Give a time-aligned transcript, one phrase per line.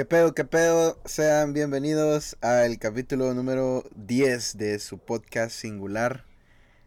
[0.00, 0.98] ¿Qué pedo, qué pedo?
[1.04, 6.24] Sean bienvenidos al capítulo número 10 de su podcast singular.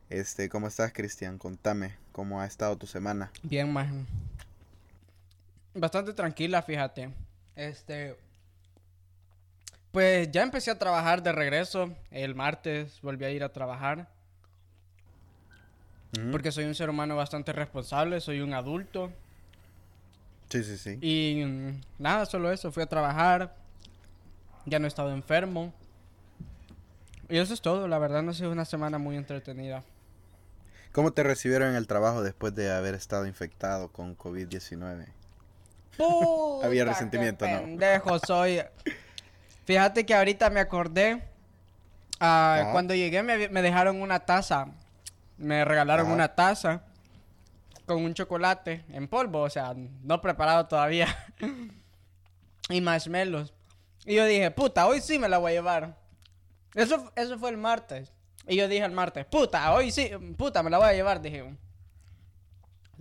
[0.10, 1.38] Este, ¿cómo estás, Cristian?
[1.38, 3.32] Contame, ¿cómo ha estado tu semana?
[3.44, 3.88] Bien, más.
[5.76, 7.12] Bastante tranquila, fíjate.
[7.55, 8.18] Este.
[9.91, 11.93] Pues ya empecé a trabajar de regreso.
[12.09, 14.07] El martes volví a ir a trabajar.
[16.32, 19.11] Porque soy un ser humano bastante responsable, soy un adulto.
[20.54, 21.00] Sí, sí, sí.
[21.02, 22.71] Y mm, nada, solo eso.
[22.71, 23.56] Fui a trabajar.
[24.68, 25.74] Ya no he estado enfermo.
[27.28, 27.88] Y eso es todo.
[27.88, 29.84] La verdad no ha sido una semana muy entretenida.
[30.92, 35.08] ¿Cómo te recibieron en el trabajo después de haber estado infectado con COVID-19?
[35.97, 37.61] Puta, Había resentimiento, ¿no?
[37.61, 38.61] Pendejo soy.
[39.66, 41.23] Fíjate que ahorita me acordé.
[42.20, 42.72] Ajá.
[42.72, 44.67] cuando llegué me, me dejaron una taza.
[45.39, 46.14] Me regalaron Ajá.
[46.14, 46.83] una taza
[47.86, 51.08] con un chocolate en polvo, o sea, no preparado todavía.
[52.69, 53.53] y marshmallows.
[54.05, 55.97] Y yo dije, puta, hoy sí me la voy a llevar.
[56.75, 58.11] Eso, eso fue el martes.
[58.47, 61.55] Y yo dije el martes, puta, hoy sí, puta, me la voy a llevar, dije.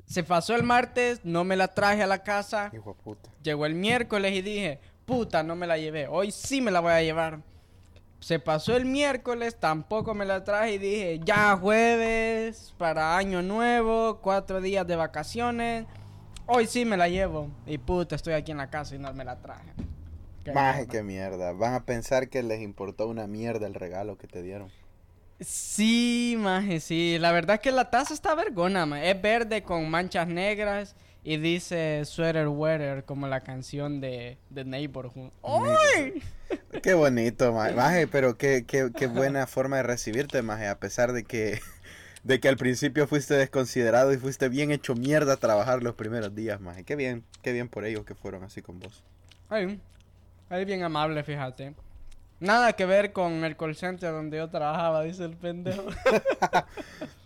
[0.07, 2.71] Se pasó el martes, no me la traje a la casa.
[2.73, 3.31] Hijo de puta.
[3.43, 6.07] Llegó el miércoles y dije, puta, no me la llevé.
[6.07, 7.41] Hoy sí me la voy a llevar.
[8.23, 14.21] Se pasó el miércoles, tampoco me la traje y dije, ya jueves, para año nuevo,
[14.23, 15.89] cuatro días de vacaciones.
[16.47, 17.51] Hoy sí me la llevo.
[17.67, 19.75] Y puta, estoy aquí en la casa y no me la traje.
[20.45, 20.87] Qué Maje, mierda.
[20.87, 21.53] qué mierda.
[21.53, 24.73] Van a pensar que les importó una mierda el regalo que te dieron.
[25.41, 27.19] Sí, maje, sí.
[27.19, 29.11] La verdad es que la taza está vergona, maje.
[29.11, 35.31] Es verde con manchas negras y dice sweater weather como la canción de, de Neighborhood.
[35.45, 36.23] ¡Ay!
[36.83, 37.75] Qué bonito, maje.
[37.75, 41.61] Maje, pero qué, qué, qué buena forma de recibirte, maje, a pesar de que,
[42.25, 46.35] de que al principio fuiste desconsiderado y fuiste bien hecho mierda a trabajar los primeros
[46.35, 46.83] días, maje.
[46.85, 49.05] Qué bien, qué bien por ellos que fueron así con vos.
[49.49, 49.81] Ay,
[50.51, 51.75] ay, bien amable, fíjate.
[52.41, 55.85] Nada que ver con el call center donde yo trabajaba, dice el pendejo.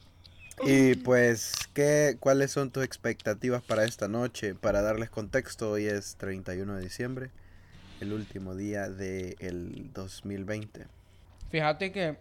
[0.64, 4.54] Y pues, ¿qué, ¿cuáles son tus expectativas para esta noche?
[4.54, 7.30] Para darles contexto, hoy es 31 de diciembre,
[8.00, 10.86] el último día del 2020.
[11.50, 12.16] Fíjate que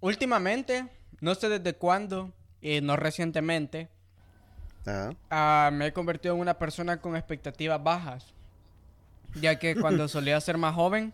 [0.00, 0.88] últimamente,
[1.20, 3.88] no sé desde cuándo, y no recientemente,
[5.30, 8.26] ah, me he convertido en una persona con expectativas bajas.
[9.34, 11.12] Ya que cuando solía ser más joven,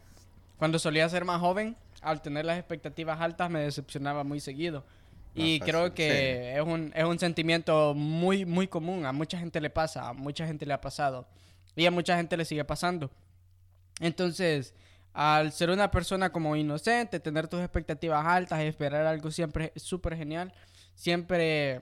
[0.59, 4.85] cuando solía ser más joven, al tener las expectativas altas me decepcionaba muy seguido.
[5.35, 9.05] Y creo que es, un, es un sentimiento muy, muy común.
[9.05, 11.27] A mucha gente le pasa, a mucha gente le ha pasado.
[11.75, 13.11] Y a mucha gente le sigue pasando.
[14.01, 14.75] Entonces,
[15.13, 20.17] al ser una persona como inocente, tener tus expectativas altas y esperar algo siempre súper
[20.17, 20.53] genial,
[20.95, 21.81] siempre,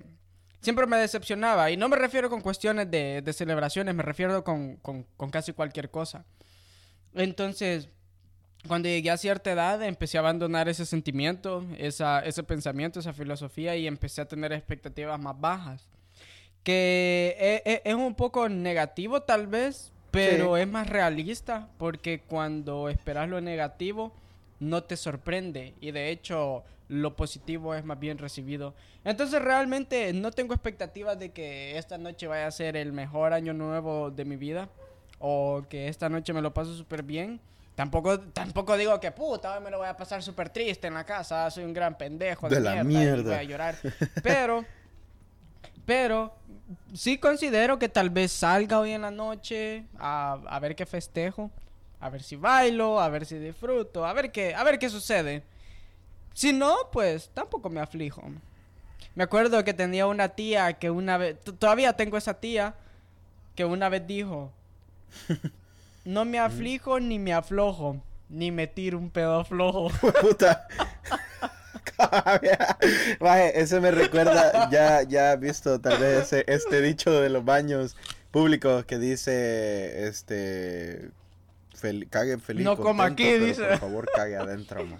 [0.60, 1.70] siempre me decepcionaba.
[1.70, 5.52] Y no me refiero con cuestiones de, de celebraciones, me refiero con, con, con casi
[5.52, 6.24] cualquier cosa.
[7.14, 7.88] Entonces,
[8.66, 13.76] cuando llegué a cierta edad, empecé a abandonar ese sentimiento, esa, ese pensamiento, esa filosofía
[13.76, 15.88] y empecé a tener expectativas más bajas.
[16.62, 22.88] Que e- e- es, un poco negativo tal vez, pero es más realista porque cuando
[22.88, 24.12] esperas lo negativo
[24.60, 28.74] no te sorprende y de hecho lo positivo es más bien recibido.
[29.04, 33.54] Entonces realmente no tengo expectativas de que esta noche vaya a ser el mejor año
[33.54, 34.68] nuevo de mi vida
[35.18, 37.40] o que esta noche me lo paso súper bien.
[37.82, 41.02] Tampoco, tampoco digo que puta, hoy me lo voy a pasar súper triste en la
[41.02, 42.84] casa, soy un gran pendejo de, De la mierda,
[43.16, 43.22] mierda.
[43.24, 43.76] voy a llorar.
[44.22, 44.64] Pero,
[45.84, 46.32] pero
[46.94, 51.50] sí considero que tal vez salga hoy en la noche a, a ver qué festejo,
[51.98, 55.42] a ver si bailo, a ver si disfruto, a ver qué, a ver qué sucede.
[56.34, 58.22] Si no, pues tampoco me aflijo.
[59.16, 62.76] Me acuerdo que tenía una tía que una vez, todavía tengo esa tía
[63.56, 64.52] que una vez dijo,
[66.04, 69.90] no me aflijo ni me aflojo, ni me tiro un pedo flojo.
[70.20, 70.66] Puta.
[73.20, 77.96] Maje, eso me recuerda, ya, ya visto tal vez ese- este dicho de los baños
[78.30, 81.10] públicos que dice, este,
[81.80, 82.64] fel- cague feliz.
[82.64, 83.64] No coma aquí, pero dice.
[83.66, 84.98] Por favor, cague adentro, ma.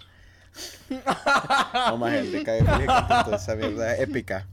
[1.89, 4.47] No más gente, cague feliz contento, esa mierda es épica.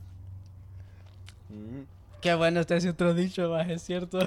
[1.51, 1.83] Mm.
[2.21, 4.19] Qué bueno este es otro dicho, más es cierto.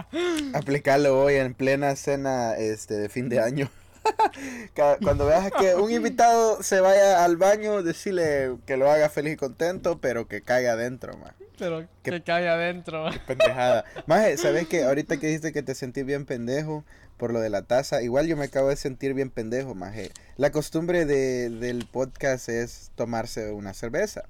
[0.54, 3.70] Aplicarlo hoy en plena cena este, de fin de año.
[5.02, 9.36] Cuando veas que un invitado se vaya al baño, decirle que lo haga feliz y
[9.36, 11.32] contento, pero que caiga adentro, man.
[11.58, 13.06] Pero Qué- que cae adentro.
[13.26, 13.84] Pendejada.
[14.06, 16.84] Maje, ¿sabes que Ahorita que dijiste que te sentí bien pendejo
[17.16, 20.10] por lo de la taza, igual yo me acabo de sentir bien pendejo, maje.
[20.36, 24.24] La costumbre de, del podcast es tomarse una cerveza.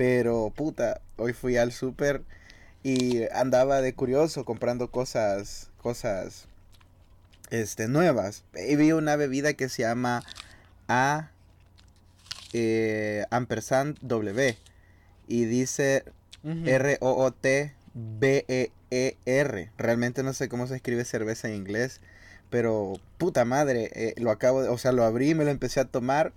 [0.00, 2.22] Pero, puta, hoy fui al súper
[2.82, 6.46] y andaba de curioso comprando cosas, cosas
[7.50, 8.44] este, nuevas.
[8.66, 10.22] Y vi una bebida que se llama
[10.88, 11.28] A
[12.54, 14.56] eh, ampersand W.
[15.28, 16.04] Y dice.
[16.42, 17.70] R-O-O-T-B-E-E-R.
[19.76, 22.00] Realmente no sé cómo se escribe cerveza en inglés.
[22.48, 25.84] Pero puta madre, eh, lo acabo de, o sea, lo abrí, me lo empecé a
[25.84, 26.32] tomar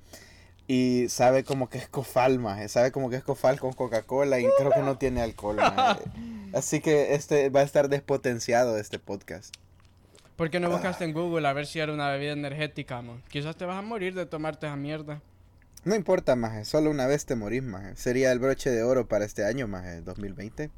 [0.68, 4.46] y sabe como que es cofal, maje, sabe como que es cofal con Coca-Cola y
[4.58, 6.04] creo que no tiene alcohol, maje.
[6.54, 9.54] Así que este va a estar despotenciado este podcast.
[10.36, 13.22] ¿Por qué no buscaste en Google a ver si era una bebida energética, man?
[13.30, 15.22] Quizás te vas a morir de tomarte esa mierda.
[15.84, 17.96] No importa, maje, solo una vez te morís, maje.
[17.96, 20.72] Sería el broche de oro para este año, maje, 2020.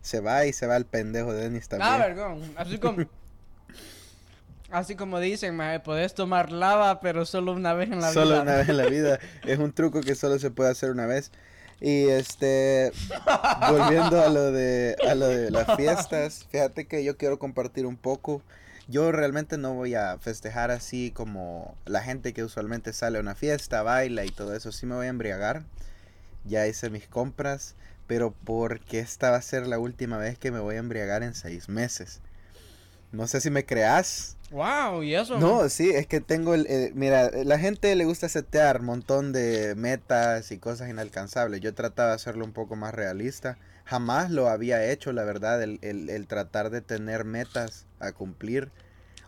[0.00, 1.92] Se va y se va el pendejo de Denis también.
[1.92, 2.40] Ah, vergón.
[2.56, 3.04] Así como...
[4.70, 8.42] Así como dicen, maje, podés tomar lava, pero solo una vez en la solo vida.
[8.42, 9.18] una vez en la vida.
[9.44, 11.30] Es un truco que solo se puede hacer una vez.
[11.80, 12.90] Y este,
[13.70, 17.96] volviendo a lo de, a lo de las fiestas, fíjate que yo quiero compartir un
[17.96, 18.42] poco.
[18.88, 23.34] Yo realmente no voy a festejar así como la gente que usualmente sale a una
[23.34, 24.72] fiesta, baila y todo eso.
[24.72, 25.64] Sí me voy a embriagar.
[26.44, 27.74] Ya hice mis compras,
[28.06, 31.34] pero porque esta va a ser la última vez que me voy a embriagar en
[31.34, 32.20] seis meses.
[33.16, 34.36] No sé si me creas.
[34.50, 35.38] Wow, ¿y eso?
[35.38, 36.66] No, sí, es que tengo el...
[36.68, 41.60] eh, mira, la gente le gusta setear un montón de metas y cosas inalcanzables.
[41.60, 43.58] Yo trataba de hacerlo un poco más realista.
[43.84, 48.70] Jamás lo había hecho, la verdad, el, el- el tratar de tener metas a cumplir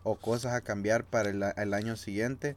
[0.05, 2.57] o cosas a cambiar para el, el año siguiente.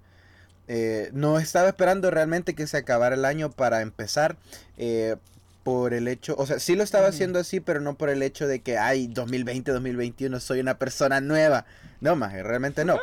[0.68, 4.38] Eh, no estaba esperando realmente que se acabara el año para empezar.
[4.78, 5.16] eh,
[5.64, 8.48] por el hecho, o sea, sí lo estaba haciendo así, pero no por el hecho
[8.48, 11.66] de que, ay, 2020, 2021, soy una persona nueva.
[12.00, 12.98] No, más, realmente no.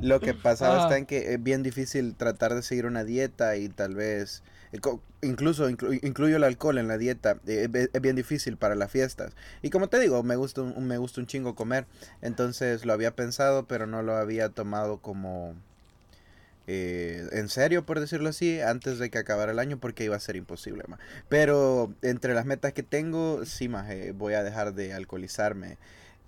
[0.00, 3.68] Lo que pasaba está en que es bien difícil tratar de seguir una dieta y
[3.68, 4.42] tal vez,
[4.72, 4.78] eh,
[5.22, 8.90] incluso inclu- incluyo el alcohol en la dieta, eh, es, es bien difícil para las
[8.90, 9.32] fiestas.
[9.62, 11.86] Y como te digo, me gusta un, me gusta un chingo comer,
[12.22, 15.54] entonces lo había pensado, pero no lo había tomado como
[16.72, 20.20] eh, en serio, por decirlo así, antes de que acabara el año, porque iba a
[20.20, 20.84] ser imposible.
[20.86, 20.98] ma.
[21.28, 25.78] Pero entre las metas que tengo, sí, más voy a dejar de alcoholizarme.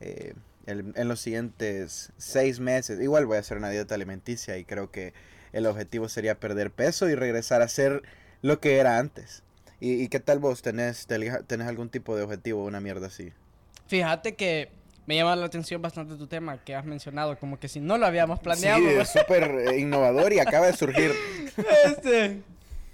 [0.00, 0.34] eh,
[0.66, 5.12] en los siguientes seis meses, igual voy a hacer una dieta alimenticia y creo que
[5.52, 8.02] el objetivo sería perder peso y regresar a ser
[8.42, 9.42] lo que era antes.
[9.80, 10.62] ¿Y, y qué tal vos?
[10.62, 13.32] ¿Tenés, ¿Tenés algún tipo de objetivo, una mierda así?
[13.88, 14.70] Fíjate que
[15.06, 18.06] me llama la atención bastante tu tema que has mencionado, como que si no lo
[18.06, 18.78] habíamos planeado.
[18.78, 21.12] Sí, es súper eh, innovador y acaba de surgir.
[21.84, 22.42] este,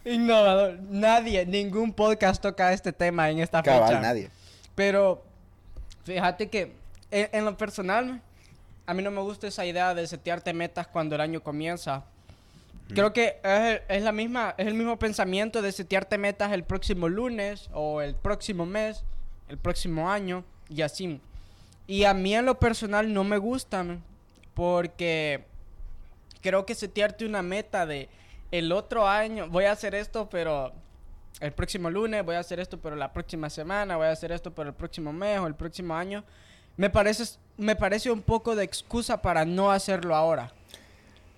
[0.04, 0.78] innovador.
[0.88, 4.00] Nadie, ningún podcast toca este tema en esta Cabal, fecha.
[4.00, 4.30] nadie.
[4.74, 5.22] Pero
[6.04, 6.72] fíjate que
[7.10, 8.22] en, en lo personal,
[8.86, 12.04] a mí no me gusta esa idea de setearte metas cuando el año comienza.
[12.94, 17.06] Creo que es, es la misma, es el mismo pensamiento de setearte metas el próximo
[17.06, 19.04] lunes o el próximo mes,
[19.48, 21.20] el próximo año y así.
[21.88, 24.04] Y a mí en lo personal no me gustan
[24.54, 25.44] porque
[26.42, 28.08] creo que setearte una meta de
[28.52, 30.72] el otro año voy a hacer esto, pero
[31.40, 34.52] el próximo lunes voy a hacer esto, pero la próxima semana voy a hacer esto,
[34.52, 36.24] pero el próximo mes o el próximo año,
[36.76, 37.24] me parece,
[37.56, 40.52] me parece un poco de excusa para no hacerlo ahora.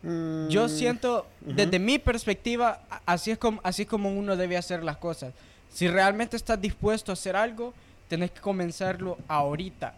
[0.02, 4.82] Yo Mm, siento, desde mi perspectiva, así es, como, así es como uno debe hacer
[4.82, 5.34] las cosas.
[5.68, 7.74] Si realmente estás dispuesto a hacer algo,
[8.08, 9.94] tenés que comenzarlo ahorita.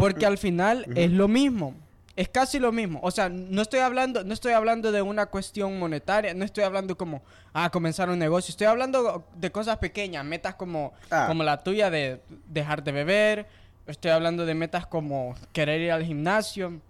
[0.00, 1.74] Porque al final es lo mismo.
[2.16, 3.00] Es casi lo mismo.
[3.02, 6.96] O sea, no estoy hablando, no estoy hablando de una cuestión monetaria, no estoy hablando
[6.96, 7.22] como
[7.54, 8.50] ah, comenzar un negocio.
[8.50, 11.26] Estoy hablando de cosas pequeñas, metas como, Ah.
[11.28, 13.46] como la tuya de dejar de beber.
[13.86, 16.80] Estoy hablando de metas como querer ir al gimnasio.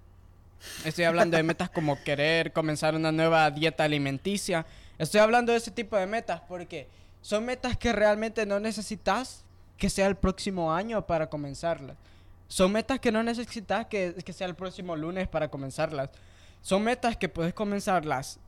[0.85, 4.67] Estoy hablando de metas como querer comenzar una nueva dieta alimenticia.
[4.99, 6.89] Estoy hablando de ese tipo de metas porque
[7.23, 9.45] son metas que realmente no necesitas
[9.77, 11.97] que sea el próximo año para comenzarlas.
[12.51, 16.11] Son metas que no necesitas que, que sea el próximo lunes para comenzarlas.
[16.61, 18.41] Son metas que puedes comenzarlas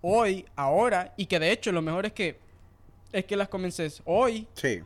[0.00, 2.40] hoy, ahora, y que de hecho lo mejor es que
[3.12, 4.82] es que las comences hoy Sí.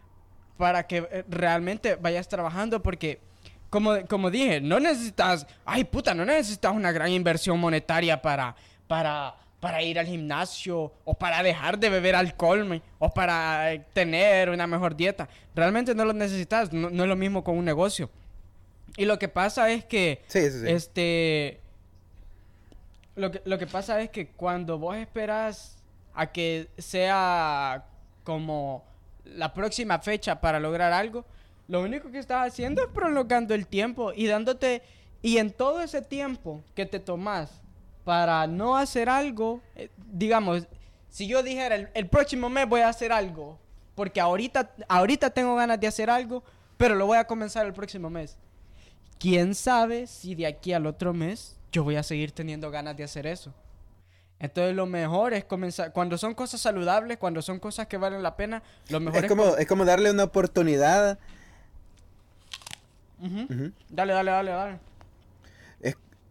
[0.58, 3.18] para que eh, realmente vayas trabajando porque
[3.70, 8.54] como, como dije, no necesitas, ay puta, no necesitas una gran inversión monetaria para,
[8.86, 14.50] para, para ir al gimnasio o para dejar de beber alcohol o para eh, tener
[14.50, 15.26] una mejor dieta.
[15.54, 18.10] Realmente no lo necesitas, no, no es lo mismo con un negocio.
[18.96, 20.66] Y lo que pasa es que, Sí, sí, sí.
[20.68, 21.60] este,
[23.16, 25.78] lo que, lo que pasa es que cuando vos esperas
[26.14, 27.86] a que sea
[28.24, 28.84] como
[29.24, 31.24] la próxima fecha para lograr algo,
[31.68, 34.82] lo único que estás haciendo es prolongando el tiempo y dándote...
[35.24, 37.62] Y en todo ese tiempo que te tomas
[38.02, 40.66] para no hacer algo, eh, digamos,
[41.10, 43.56] si yo dijera el, el próximo mes voy a hacer algo,
[43.94, 46.42] porque ahorita, ahorita tengo ganas de hacer algo,
[46.76, 48.36] pero lo voy a comenzar el próximo mes.
[49.22, 53.04] ¿Quién sabe si de aquí al otro mes yo voy a seguir teniendo ganas de
[53.04, 53.52] hacer eso.
[54.38, 58.36] Entonces lo mejor es comenzar, cuando son cosas saludables, cuando son cosas que valen la
[58.36, 59.28] pena, lo mejor Es es...
[59.28, 61.18] como, es como darle una oportunidad.
[63.88, 64.78] Dale, dale, dale, dale.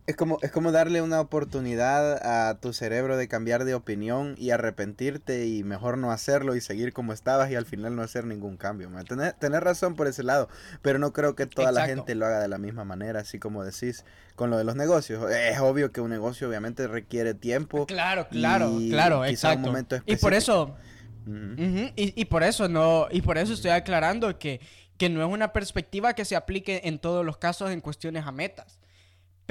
[0.08, 4.50] Es, como, es como darle una oportunidad a tu cerebro de cambiar de opinión y
[4.50, 8.58] arrepentirte y mejor no hacerlo y seguir como estabas y al final no hacer ningún
[8.58, 8.90] cambio.
[9.08, 10.50] Tener, tener razón por ese lado,
[10.82, 13.64] pero no creo que toda la gente lo haga de la misma manera, así como
[13.64, 14.04] decís
[14.36, 15.32] con lo de los negocios.
[15.32, 17.86] Es obvio que un negocio obviamente requiere tiempo.
[17.86, 19.68] Claro, claro, Y claro, quizá un exacto.
[19.68, 20.76] momento y por eso,
[21.96, 24.60] y, y por eso no, y por eso estoy aclarando que,
[24.98, 28.32] que no es una perspectiva que se aplique en todos los casos en cuestiones a
[28.32, 28.81] metas.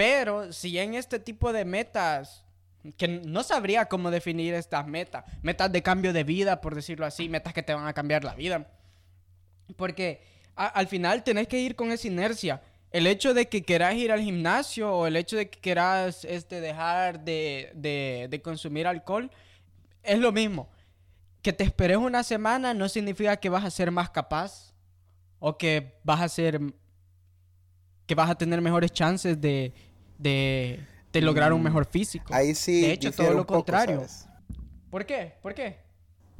[0.00, 2.42] Pero si en este tipo de metas,
[2.96, 7.28] que no sabría cómo definir estas metas, metas de cambio de vida, por decirlo así,
[7.28, 8.66] metas que te van a cambiar la vida.
[9.76, 10.22] Porque
[10.56, 12.62] al final tenés que ir con esa inercia.
[12.90, 16.62] El hecho de que querás ir al gimnasio o el hecho de que querás este,
[16.62, 19.30] dejar de, de- de consumir alcohol
[20.02, 20.70] es lo mismo.
[21.42, 24.72] Que te esperes una semana no significa que vas a ser más capaz
[25.40, 26.58] o que vas a ser
[28.06, 29.72] que vas a tener mejores chances de,
[30.20, 30.80] de,
[31.12, 32.34] de lograr un Mm, mejor físico.
[32.34, 32.82] Ahí sí.
[32.82, 33.96] de hecho, todo lo poco, contrario.
[33.96, 34.26] ¿sabes?
[34.90, 35.34] ¿Por qué?
[35.42, 35.78] ¿Por qué?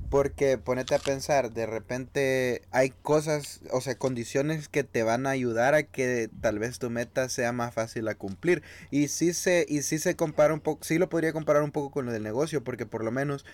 [0.08, 5.30] Porque ponete a pensar, de repente hay cosas, o sea, condiciones que te van a
[5.30, 8.62] ayudar a que tal vez tu meta sea más fácil a cumplir.
[8.90, 11.92] Y sí se, y sí se compara un poco, sí lo podría comparar un poco
[11.92, 13.44] con lo del negocio, porque por lo menos,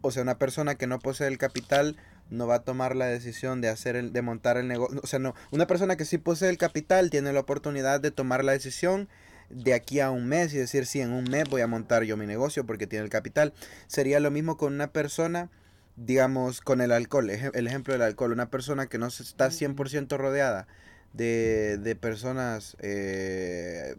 [0.00, 1.96] o sea, una persona que no posee el capital
[2.30, 5.00] no va a tomar la decisión de hacer el, de montar el negocio.
[5.02, 8.44] O sea, no, una persona que sí posee el capital tiene la oportunidad de tomar
[8.44, 9.10] la decisión
[9.50, 12.16] de aquí a un mes y decir, sí, en un mes voy a montar yo
[12.16, 13.52] mi negocio porque tiene el capital.
[13.86, 15.50] Sería lo mismo con una persona
[15.98, 20.68] digamos, con el alcohol, el ejemplo del alcohol, una persona que no está 100% rodeada
[21.12, 23.96] de, de personas eh,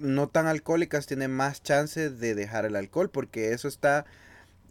[0.00, 4.06] no tan alcohólicas, tiene más chances de dejar el alcohol, porque eso está,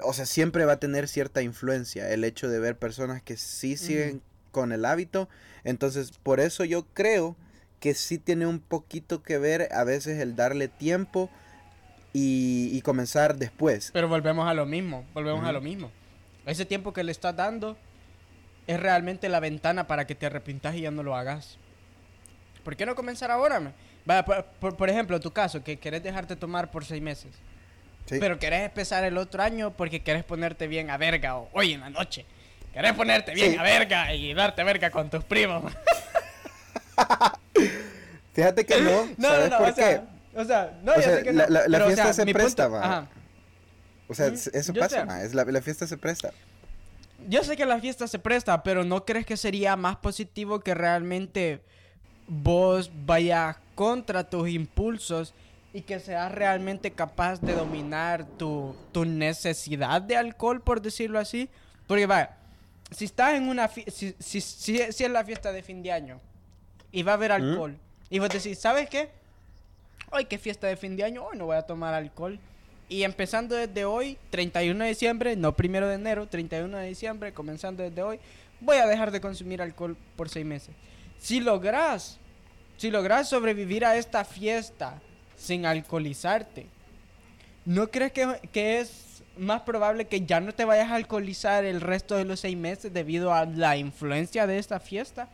[0.02, 3.78] o sea, siempre va a tener cierta influencia, el hecho de ver personas que sí
[3.78, 5.30] siguen con el hábito,
[5.64, 7.36] entonces por eso yo creo
[7.84, 11.30] que sí tiene un poquito que ver a veces el darle tiempo
[12.14, 13.90] y, y comenzar después.
[13.92, 15.92] Pero volvemos a lo mismo, volvemos a lo mismo.
[16.46, 17.76] Ese tiempo que le estás dando
[18.68, 21.58] es realmente la ventana para que te arrepintas y ya no lo hagas.
[22.64, 23.74] ¿Por qué no comenzar ahora?
[24.06, 27.34] Vaya, por, por- por ejemplo, tu caso, que querés dejarte tomar por seis meses.
[28.06, 28.16] Sí.
[28.18, 31.82] Pero querés empezar el otro año porque querés ponerte bien a verga o hoy en
[31.82, 32.26] la noche.
[32.74, 33.58] Querés ponerte bien Sí.
[33.58, 35.66] a verga y darte verga con tus primos.
[38.34, 39.82] Fíjate que no, No, ¿sabes no, no, por o qué?
[39.82, 41.88] sea, o sea, no, O yo sea, sé que la- no, la- la pero, o
[41.88, 42.86] fiesta sea, se presta, punto- va.
[42.86, 43.08] ajá.
[44.10, 45.06] O sea, Mm, eso yo pasa, sé.
[45.06, 46.32] ma, es la, la fiesta se presta.
[47.30, 50.74] Yo sé que la fiesta se presta, pero ¿no crees que sería más positivo que
[50.74, 51.62] realmente
[52.28, 55.34] vos vayas contra tus impulsos
[55.74, 61.50] y que seas realmente capaz de dominar tu, tu necesidad de alcohol, por decirlo así?
[61.88, 62.36] Porque, vaya,
[62.92, 65.92] si estás en una fiesta, si, si, si- si es la fiesta de fin de
[65.94, 66.20] año
[66.92, 67.78] y va a haber alcohol,
[68.14, 69.10] y vos decís, ¿sabes qué?
[70.12, 72.40] Hoy que fiesta de fin de año, hoy no voy a tomar alcohol.
[72.88, 77.82] Y empezando desde hoy, 31 de diciembre, no primero de enero, 31 de diciembre, comenzando
[77.82, 78.20] desde hoy,
[78.62, 80.76] voy a dejar de consumir alcohol por seis meses.
[81.18, 82.20] Si logras,
[82.78, 85.02] si logras sobrevivir a esta fiesta
[85.36, 86.68] sin alcoholizarte,
[87.66, 91.82] ¿no crees que, que es más probable que ya no te vayas a alcoholizar el
[91.82, 95.30] resto de los seis meses debido a la influencia de esta fiesta?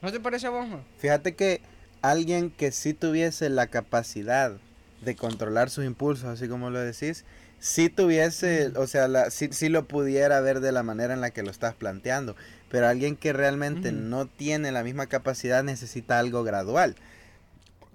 [0.00, 0.66] ¿No te parece a vos?
[0.96, 1.60] Fíjate que
[2.02, 4.52] alguien que sí tuviese la capacidad
[5.00, 7.24] de controlar sus impulsos, así como lo decís,
[7.58, 11.30] sí tuviese, o sea, la, sí, sí lo pudiera ver de la manera en la
[11.30, 12.36] que lo estás planteando,
[12.70, 16.96] pero alguien que realmente no tiene la misma capacidad necesita algo gradual.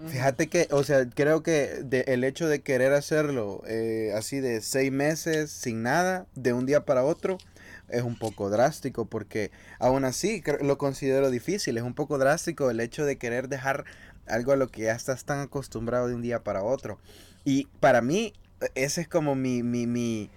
[0.09, 4.61] Fíjate que, o sea, creo que de- el hecho de querer hacerlo eh, así de
[4.61, 7.39] seis meses sin nada, de un día para otro,
[7.89, 12.79] es un poco drástico porque aún así lo considero difícil, es un poco drástico el
[12.79, 13.85] hecho de querer dejar
[14.27, 16.99] algo a lo que ya estás tan acostumbrado de un día para otro.
[17.45, 20.29] Y para mí, e- ese es como mi, mi, mi,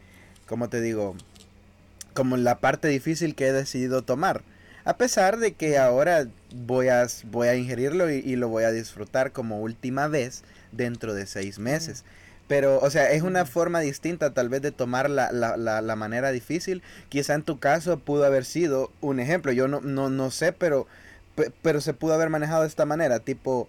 [0.47, 1.17] ¿cómo te digo?
[2.15, 4.43] Como la parte difícil que he decidido tomar.
[4.85, 9.33] A pesar de que ahora voy a, voy a ingerirlo y lo voy a disfrutar
[9.33, 10.43] como última vez
[10.73, 12.05] dentro de seis meses.
[12.51, 15.97] Pero, o sea, es una forma distinta tal vez de tomar la, la, la, la
[15.97, 16.83] manera difícil.
[17.09, 19.53] Quizá en tu caso pudo haber sido un ejemplo.
[19.53, 20.89] Yo no, no, no sé, pero,
[21.37, 23.21] pe- pero se pudo haber manejado de esta manera.
[23.21, 23.69] Tipo,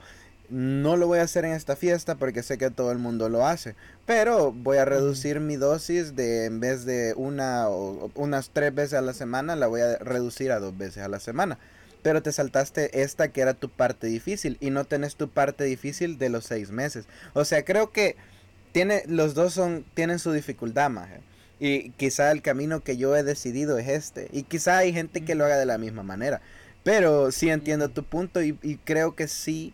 [0.50, 3.45] no lo voy a hacer en esta fiesta porque sé que todo el mundo lo
[3.45, 3.75] hace.
[4.07, 8.73] Pero voy a reducir mi dosis de en vez de una o o unas tres
[8.73, 11.59] veces a la semana, la voy a reducir a dos veces a la semana.
[12.01, 16.17] pero te saltaste esta que era tu parte difícil y no tenés tu parte difícil
[16.17, 17.05] de los seis meses.
[17.33, 18.15] O sea, creo que
[18.71, 21.19] tiene, los dos son, tienen su dificultad, maje.
[21.59, 24.29] Y quizá el camino que yo he decidido es este.
[24.31, 26.41] Y quizá hay gente que lo haga de la misma manera.
[26.83, 29.73] Pero sí entiendo tu punto y, creo que sí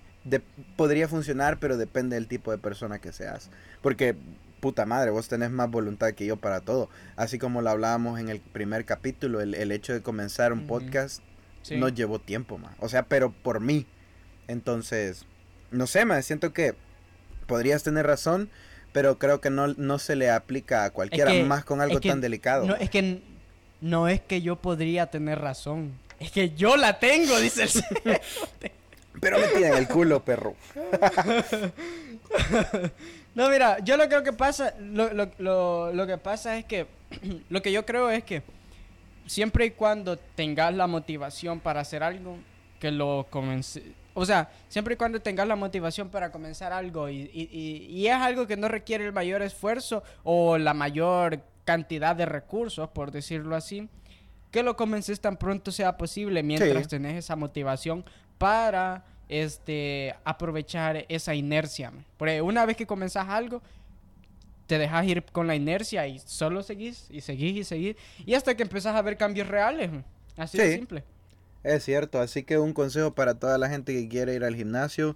[0.75, 3.49] podría funcionar, pero depende del tipo de persona que seas.
[3.81, 4.15] Porque,
[4.59, 6.89] puta madre, vos tenés más voluntad que yo para todo.
[7.15, 11.21] Así como lo hablábamos en el primer capítulo, el, hecho de comenzar un podcast
[11.71, 12.75] no llevó tiempo más.
[12.79, 13.85] O sea, pero por mí.
[14.49, 15.25] Entonces,
[15.71, 16.75] no sé, me siento que
[17.47, 18.49] podrías tener razón,
[18.91, 22.65] pero creo que no, no se le aplica a cualquiera, más con algo tan delicado.
[22.65, 23.21] No, es que
[23.81, 25.93] no es que yo podría tener razón.
[26.19, 28.21] Es que yo la tengo, dice el señor.
[29.19, 30.55] Pero me en el culo, perro.
[33.35, 36.87] no, mira, yo lo creo que pasa, lo, lo, lo, lo que pasa es que,
[37.49, 38.43] lo que yo creo es que
[39.25, 42.37] siempre y cuando tengas la motivación para hacer algo,
[42.79, 43.83] que lo comencé.
[44.19, 48.47] O sea, siempre y cuando tengas la motivación para comenzar algo y, y, es algo
[48.47, 53.87] que no requiere el mayor esfuerzo o la mayor cantidad de recursos, por decirlo así,
[54.49, 58.03] que lo comences tan pronto sea posible mientras tenés esa motivación
[58.39, 61.93] para este aprovechar esa inercia.
[62.17, 63.61] Porque una vez que comenzás algo,
[64.65, 67.95] te dejas ir con la inercia y solo seguís y seguís y seguís.
[68.25, 69.91] Y hasta que empezás a ver cambios reales.
[70.35, 71.03] Así de simple.
[71.63, 75.15] Es cierto, así que un consejo para toda la gente que quiere ir al gimnasio.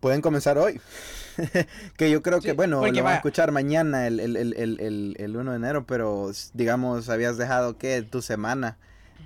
[0.00, 0.80] Pueden comenzar hoy.
[1.96, 5.50] que yo creo que, bueno, lo van a escuchar mañana, el, el, el, el, 1
[5.50, 8.78] de enero, pero digamos, habías dejado que tu semana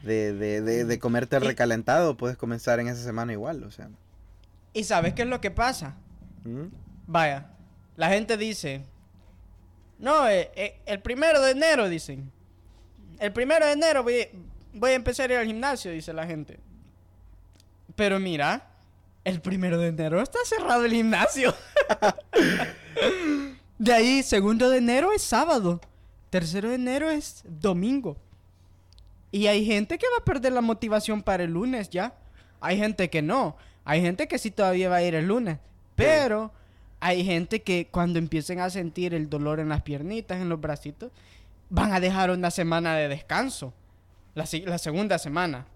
[0.03, 3.89] de, de, de, comerte el recalentado, puedes comenzar en esa semana igual, o sea.
[4.73, 5.95] ¿Y sabes qué es lo que pasa?
[6.45, 6.67] ¿Mm?
[7.07, 7.47] Vaya,
[7.97, 8.83] la gente dice,
[9.99, 12.31] no, eh, eh, el primero de enero, dicen.
[13.21, 14.29] El primero de enero voy,
[14.75, 16.59] voy a empezar a ir al gimnasio, dice la gente.
[17.97, 18.67] Pero mira,
[19.25, 21.55] el primero de enero está cerrado el gimnasio.
[23.79, 25.81] de ahí, segundo de enero es sábado.
[26.31, 28.17] Tercero de enero es domingo.
[29.31, 32.15] Y hay gente que va a perder la motivación para el lunes ya.
[32.61, 33.57] Hay gente que no.
[33.85, 35.59] Hay gente que sí todavía va a ir el lunes.
[35.97, 36.53] Pero
[37.01, 41.13] hay gente que cuando empiecen a sentir el dolor en las piernitas, en los bracitos,
[41.69, 43.73] van a dejar una semana de descanso.
[44.35, 44.47] La,
[44.79, 45.67] segunda semana.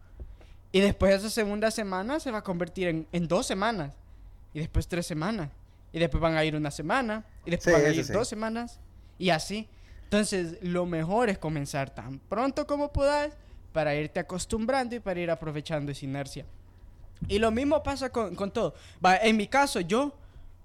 [0.72, 3.94] Y después de esa segunda semana se va a convertir en, dos semanas.
[4.52, 5.50] Y después tres semanas.
[5.92, 7.24] Y después van a ir una semana.
[7.44, 8.80] Y después van a ir dos semanas.
[9.18, 9.68] Y así.
[10.04, 13.36] Entonces, lo mejor es comenzar tan pronto como puedas
[13.72, 16.44] para irte acostumbrando y para ir aprovechando esa inercia.
[17.28, 18.74] Y lo mismo pasa con, con todo.
[19.22, 20.14] en mi caso, yo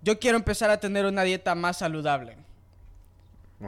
[0.03, 2.35] yo quiero empezar a tener una dieta más saludable.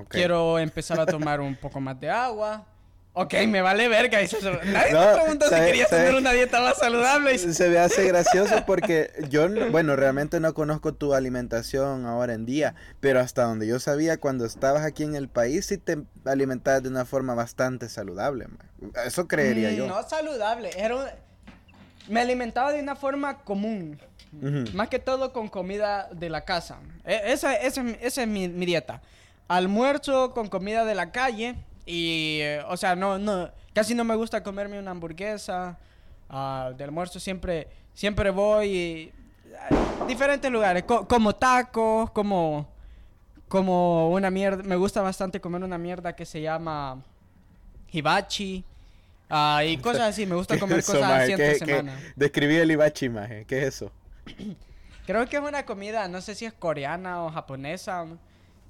[0.09, 2.65] Quiero empezar a tomar un poco más de agua.
[3.15, 4.19] Ok, me vale verga.
[4.21, 7.37] Nadie me preguntó si querías tener una dieta más saludable.
[7.37, 12.75] Se me hace gracioso porque yo, bueno, realmente no conozco tu alimentación ahora en día,
[12.99, 16.89] pero hasta donde yo sabía, cuando estabas aquí en el país, sí te alimentabas de
[16.89, 18.47] una forma bastante saludable.
[19.05, 19.87] Eso creería mm, yo.
[19.87, 21.15] No saludable, era
[22.07, 23.99] me alimentaba de una forma común.
[24.73, 26.79] Más que todo con comida de la casa.
[27.05, 29.01] E, esa, es mi, dieta.
[29.47, 31.55] Almuerzo con comida de la calle.
[31.85, 35.77] Y, eh, o sea, no, no, casi no me gusta comerme una hamburguesa.
[36.27, 39.13] Uh, de almuerzo siempre, siempre voy
[39.69, 40.83] a diferentes lugares.
[40.83, 42.67] como tacos, como,
[43.47, 44.63] como una mierda.
[44.63, 47.03] Me gusta bastante comer una mierda que se llama
[47.91, 48.63] hibachi.
[49.29, 51.99] Ah, y cosas así, me gusta comer cosas así entre semana.
[52.15, 53.45] Describí el hibachi, maje.
[53.45, 53.91] ¿Qué es eso?
[55.05, 58.05] Creo que es una comida, no sé si es coreana o japonesa,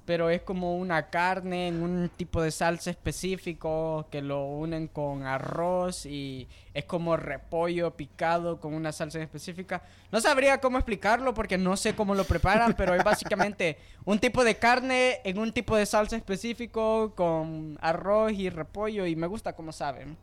[0.06, 5.24] pero es como una carne en un tipo de salsa específico que lo unen con
[5.24, 9.82] arroz y es como repollo picado con una salsa específica.
[10.12, 14.44] No sabría cómo explicarlo porque no sé cómo lo preparan, pero es básicamente un tipo
[14.44, 19.54] de carne en un tipo de salsa específico con arroz y repollo y me gusta
[19.54, 20.16] como saben.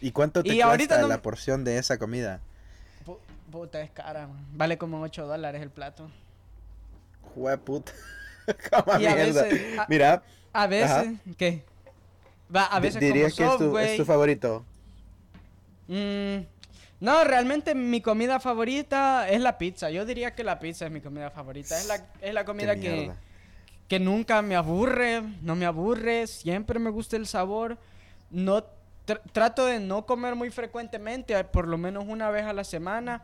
[0.00, 2.40] ¿Y cuánto te cuesta la porción de esa comida?
[3.50, 4.28] Puta, es cara.
[4.52, 6.08] Vale como 8 dólares el plato.
[8.46, 8.98] Jue puta.
[8.98, 9.46] mierda.
[9.88, 10.22] Mira.
[10.52, 11.64] A veces, ¿qué?
[12.54, 14.64] Va, a veces ¿Dirías que es tu, es tu, favorito?
[15.88, 16.44] Mm,
[17.00, 19.90] no, realmente mi comida favorita es la pizza.
[19.90, 21.78] Yo diría que la pizza es mi comida favorita.
[21.78, 23.10] Es la, es la comida que,
[23.88, 27.78] que nunca me aburre, no me aburre, siempre me gusta el sabor.
[28.30, 28.64] No
[29.32, 33.22] trato de no comer muy frecuentemente, por lo menos una vez a la semana,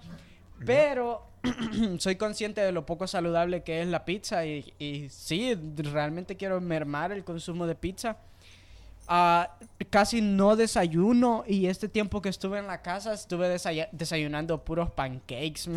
[0.64, 1.28] pero
[1.98, 7.12] soy consciente de lo poco saludable que es la pizza y, sí, realmente quiero mermar
[7.12, 8.16] el consumo de pizza.
[9.09, 9.55] ah,
[9.90, 14.90] casi no desayuno y este tiempo que estuve en la casa estuve desay- desayunando puros
[14.90, 15.68] pancakes.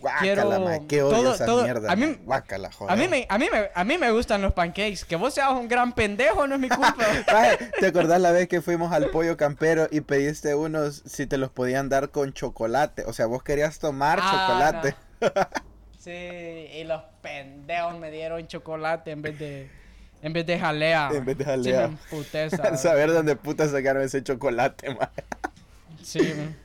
[0.00, 1.92] Guácala, Quiero maje, qué odio todo- esa todo- mierda.
[1.92, 2.16] a mí-.
[2.24, 2.92] Guácala, joder.
[2.92, 5.04] A mí, me, a, mí me, a mí me gustan los pancakes.
[5.04, 6.96] Que vos seas un gran pendejo no es mi culpa.
[7.80, 11.50] ¿te acordás la vez que fuimos al pollo campero y pediste unos si te los
[11.50, 13.04] podían dar con chocolate?
[13.06, 14.96] O sea, vos querías tomar Ah, chocolate.
[15.98, 16.10] sí,
[16.78, 19.70] y los pendejos me dieron chocolate en vez de,
[20.22, 21.10] en vez de jalea.
[21.12, 21.90] En vez de jalea.
[22.32, 25.24] esa- Saber dónde puta sacaron ese chocolate, maje.
[26.02, 26.56] Sí, man.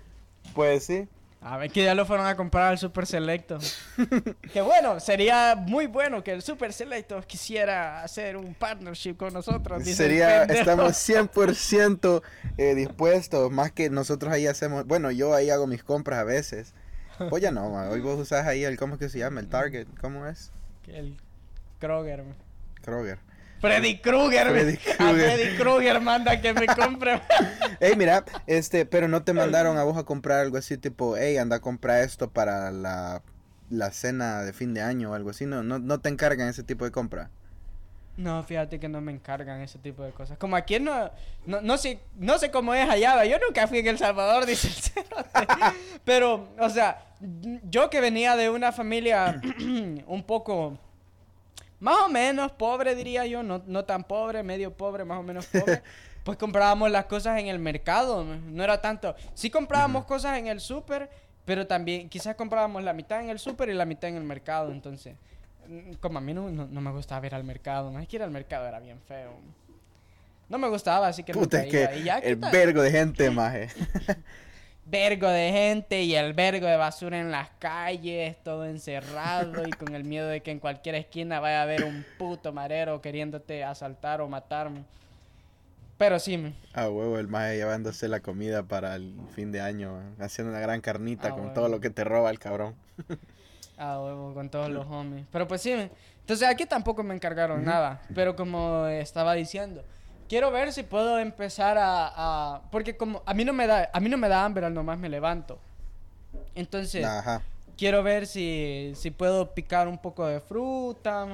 [0.54, 1.08] Pues sí.
[1.48, 3.60] A ver que ya lo fueron a comprar al Super Selecto.
[4.52, 9.84] que bueno, sería muy bueno que el Super Selecto quisiera hacer un partnership con nosotros.
[9.84, 12.24] Sería, estamos 100%
[12.58, 16.74] eh, dispuestos, más que nosotros ahí hacemos, bueno, yo ahí hago mis compras a veces.
[17.30, 19.40] Pues ya no, ma, hoy vos usás ahí el, ¿cómo es que se llama?
[19.40, 20.52] El Target, ¿cómo es?
[20.88, 21.16] El
[21.80, 22.24] Kroger.
[22.24, 22.36] man.
[22.82, 23.20] Kroger.
[23.66, 24.48] Freddy Krueger.
[24.48, 25.14] A.
[25.14, 27.22] Freddy Krueger manda que me compre.
[27.80, 31.38] Ey, mira, este, pero no te mandaron a vos a comprar algo así, tipo, hey,
[31.38, 33.22] anda a comprar esto para la,
[33.70, 36.64] la cena de fin de año o algo así, no, no, no te encargan ese
[36.64, 37.30] tipo de compra.
[38.18, 40.38] No, fíjate que no me encargan ese tipo de cosas.
[40.38, 41.12] Como aquí no,
[41.46, 43.26] no, no sé, no sé cómo es allá.
[43.26, 45.78] Yo nunca fui en El Salvador, dice el cerote.
[46.06, 47.06] Pero, o sea,
[47.64, 49.42] yo que venía de una familia
[50.08, 50.80] un poco
[51.86, 55.46] más o menos pobre, diría yo, no, no tan pobre, medio pobre, más o menos
[55.46, 55.84] pobre.
[56.26, 59.16] Pues comprábamos las cosas en el mercado, no era tanto.
[59.36, 61.08] Sí comprábamos cosas en el súper,
[61.46, 64.72] pero también quizás comprábamos la mitad en el súper y la mitad en el mercado,
[64.72, 65.16] entonces...
[65.68, 68.24] mm, Como a mí no, no, no me gustaba ir al mercado, más que ir
[68.24, 69.34] al mercado era bien feo.
[70.50, 71.96] No me gustaba, así que Puta, es que iba.
[71.96, 73.70] Y ya, ¿qué el vergo de gente, maje.
[74.86, 79.96] vergo de gente y el vergo de basura en las calles, todo encerrado y con
[79.96, 84.22] el miedo de que en cualquier esquina vaya a haber un puto marero queriéndote asaltar
[84.22, 84.84] o matarme.
[85.98, 89.98] Pero sí, me- A huevo, el maje llevándose la comida para el fin de año,
[90.20, 91.54] haciendo una gran carnita Ah, con huevo.
[91.54, 92.76] todo lo que te roba el cabrón.
[93.78, 95.26] a huevo con todos los homies.
[95.32, 98.02] Pero pues sí, me- entonces aquí tampoco me encargaron nada.
[98.14, 99.84] Pero como estaba diciendo,
[100.28, 104.00] quiero ver si puedo empezar a, a- porque como a mí no me da, a
[104.00, 105.60] mí no me da hambre al nomás me levanto.
[106.54, 107.42] Entonces, Ajá.
[107.78, 111.28] quiero ver si, si puedo picar un poco de fruta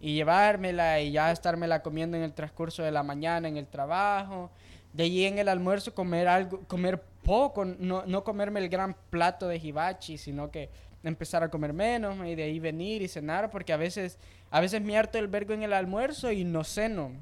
[0.00, 4.50] y llevármela y ya estármela comiendo en el transcurso de la mañana en el trabajo.
[4.92, 9.46] De allí en el almuerzo comer algo, comer poco, no, no comerme el gran plato
[9.46, 10.70] de hibachi, sino que
[11.04, 14.18] empezar a comer menos y de ahí venir y cenar, porque a veces,
[14.50, 17.12] a veces me harto el vergo en el almuerzo y no ceno.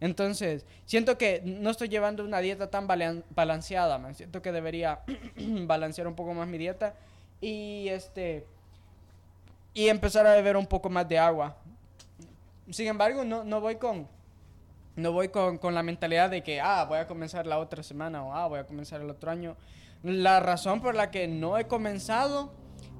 [0.00, 4.14] Entonces, siento que no estoy llevando una dieta tan balanceada, man.
[4.14, 5.00] Siento que debería
[5.66, 6.94] balancear un poco más mi dieta
[7.40, 8.46] y este
[9.72, 11.56] y empezar a beber un poco más de agua.
[12.70, 14.08] Sin embargo, no, no voy con
[14.96, 18.22] no voy con, con la mentalidad de que ah, voy a comenzar la otra semana
[18.24, 19.56] o ah, voy a comenzar el otro año.
[20.02, 22.52] La razón por la que no he comenzado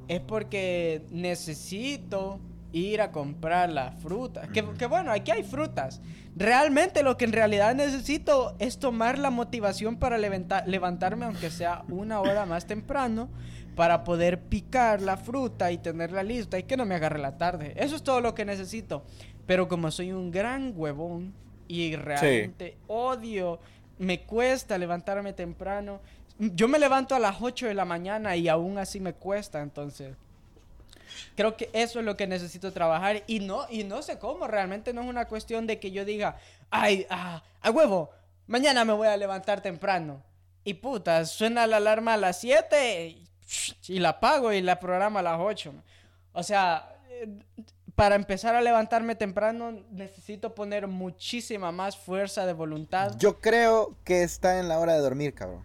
[0.08, 2.40] es porque necesito
[2.76, 4.48] ir a comprar las frutas.
[4.50, 6.00] Que, que bueno, aquí hay frutas.
[6.36, 11.84] Realmente lo que en realidad necesito es tomar la motivación para levanta- levantarme, aunque sea
[11.88, 13.28] una hora más temprano,
[13.76, 17.74] para poder picar la fruta y tenerla lista y que no me agarre la tarde.
[17.76, 19.04] Eso es todo lo que necesito.
[19.46, 21.32] Pero como soy un gran huevón
[21.68, 23.60] y realmente odio,
[23.98, 26.00] me cuesta levantarme temprano.
[26.38, 30.16] Yo me levanto a las 8 de la mañana y aún así me cuesta, entonces
[31.36, 34.92] creo que eso es lo que necesito trabajar y no y no sé cómo realmente
[34.92, 36.36] no es una cuestión de que yo diga
[36.70, 38.10] ay ah, a huevo
[38.46, 40.22] mañana me voy a levantar temprano
[40.64, 43.16] y puta suena la alarma a las 7
[43.88, 45.72] y la apago y la programa a las 8
[46.32, 46.90] o sea
[47.94, 53.14] para empezar a levantarme temprano necesito poner muchísima más fuerza de voluntad.
[53.18, 55.64] Yo creo que está en la hora de dormir, cabrón.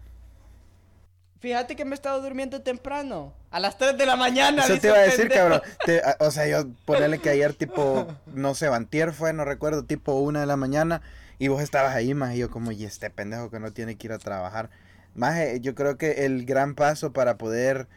[1.40, 4.80] Fíjate que me he estado durmiendo temprano a las 3 de la mañana Eso dice
[4.82, 5.40] te iba a decir, pendejo.
[5.40, 5.62] cabrón.
[5.84, 9.84] Te- a- o sea, yo ponerle que ayer tipo, no sé, Bantier fue, no recuerdo,
[9.84, 11.02] tipo una de la mañana
[11.38, 14.06] y vos estabas ahí, más y yo como, y este pendejo que no tiene que
[14.06, 14.70] ir a trabajar.
[15.14, 17.88] Más, yo creo que el gran paso para poder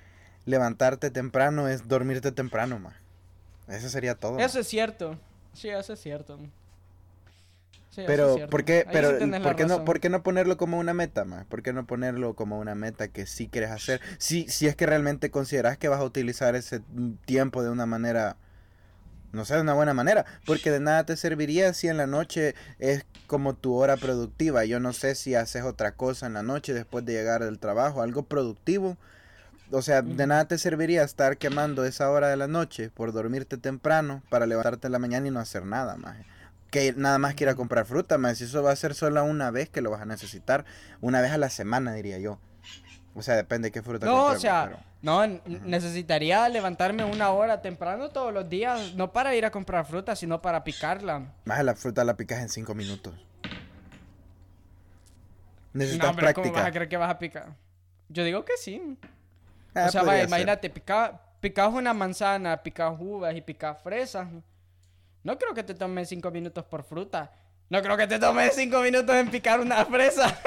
[0.45, 2.95] levantarte temprano es dormirte temprano, más.
[3.67, 4.39] Eso sería todo.
[4.39, 5.17] Eso es cierto.
[5.53, 6.39] Sí, eso es cierto.
[7.93, 8.49] Sí, es Pero, cierto.
[8.49, 9.85] ¿por qué, pero, sí tenés la ¿por, qué no, razón.
[9.85, 11.45] ¿por qué no ponerlo como una meta, más?
[11.45, 14.01] ¿Por qué no ponerlo como una meta que sí quieres hacer?
[14.17, 17.85] Si, si es que realmente consideras que vas a utilizar ese mm, tiempo de una
[17.85, 18.35] manera,
[19.31, 20.25] no sé, de una buena manera.
[20.45, 24.65] Porque de nada te serviría si en la noche es como tu hora productiva.
[24.65, 28.01] Yo no sé si haces otra cosa en la noche después de llegar del trabajo,
[28.01, 28.97] algo productivo.
[29.71, 33.57] O sea, de nada te serviría estar quemando esa hora de la noche por dormirte
[33.57, 36.17] temprano para levantarte en la mañana y no hacer nada más.
[36.73, 39.79] Que nada más quiera comprar fruta, más eso va a ser solo una vez que
[39.79, 40.65] lo vas a necesitar,
[41.01, 42.39] una vez a la semana diría yo.
[43.13, 48.09] O sea, depende de qué fruta No, o sea, no, necesitaría levantarme una hora temprano
[48.09, 51.31] todos los días, no para ir a comprar fruta, sino para picarla.
[51.45, 53.13] Más la fruta la picas en cinco minutos.
[55.73, 57.53] Necesitas no, pero ¿cómo vas a creer que vas a picar?
[58.09, 58.97] Yo digo que sí.
[59.75, 64.27] Ah, o sea, vaya, imagínate, picas una manzana, picas uvas y picas fresas.
[65.23, 67.31] No creo que te tome cinco minutos por fruta.
[67.69, 70.37] No creo que te tome cinco minutos en picar una fresa.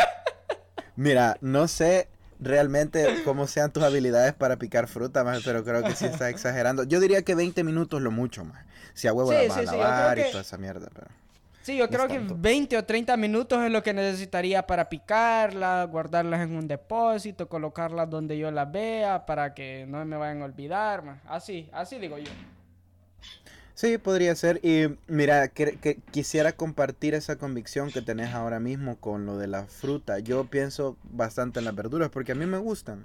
[0.97, 2.09] Mira, no sé
[2.39, 6.85] realmente cómo sean tus habilidades para picar fruta, más, pero creo que sí estás exagerando.
[6.85, 8.65] Yo diría que 20 minutos lo mucho más.
[8.95, 11.07] Si a huevo la vas a lavar y toda esa mierda, pero...
[11.63, 16.43] Sí, yo creo que 20 o 30 minutos es lo que necesitaría para picarla, guardarlas
[16.43, 21.21] en un depósito, colocarlas donde yo las vea para que no me vayan a olvidar.
[21.27, 22.31] Así, así digo yo.
[23.77, 24.59] Sí, podría ser.
[24.63, 29.65] Y mira, que, quisiera compartir esa convicción que tenés ahora mismo con lo de la
[29.67, 30.19] fruta.
[30.19, 33.05] Yo pienso bastante en las verduras porque a mí me gustan.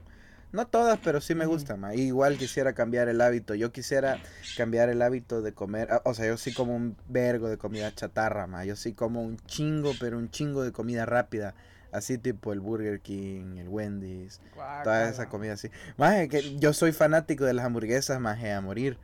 [0.54, 1.84] No todas, pero sí me gustan.
[1.94, 3.54] Igual quisiera cambiar el hábito.
[3.54, 4.22] Yo quisiera
[4.56, 5.90] cambiar el hábito de comer.
[5.92, 8.64] Ah, o sea, yo sí como un vergo de comida chatarra, ma.
[8.64, 11.54] Yo sí como un chingo, pero un chingo de comida rápida.
[11.92, 14.40] Así tipo el Burger King, el Wendy's,
[14.86, 15.70] toda esa comida así.
[15.98, 18.98] Más que yo soy fanático de las hamburguesas, más a morir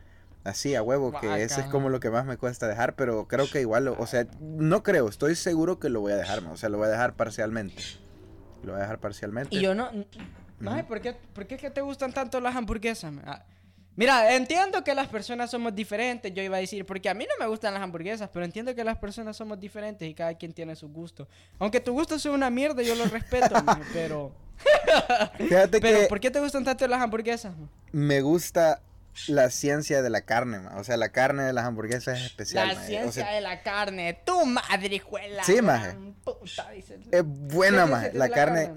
[0.47, 3.49] así a huevo, que ese es como lo que más me cuesta dejar, pero creo
[3.49, 6.69] que igual, o sea, no creo, estoy seguro que lo voy a dejar, o sea,
[6.69, 7.83] lo voy a dejar parcialmente.
[8.63, 9.55] Lo voy a dejar parcialmente.
[9.55, 9.91] Y yo no,
[10.60, 13.13] no ¿por, qué, ¿por qué es que te gustan tanto las hamburguesas?
[13.25, 13.45] Ah,
[13.95, 17.43] mira, entiendo que las personas somos diferentes, yo iba a decir, porque a mí no
[17.43, 20.75] me gustan las hamburguesas, pero entiendo que las personas somos diferentes y cada quien tiene
[20.75, 21.27] su gusto.
[21.60, 23.55] Aunque tu gusto sea una mierda, yo lo respeto,
[23.93, 24.31] pero...
[25.38, 27.53] Fíjate pero, ¿por qué te gustan tanto las hamburguesas?
[27.91, 28.81] Me gusta
[29.27, 32.75] la ciencia de la carne, O sea, la carne de las hamburguesas es especial, La
[32.75, 34.21] ciencia de la carne.
[34.25, 35.43] Tu madrijuela.
[35.43, 35.95] Sí, maje.
[37.12, 38.12] es buena, maje.
[38.13, 38.71] La, carne...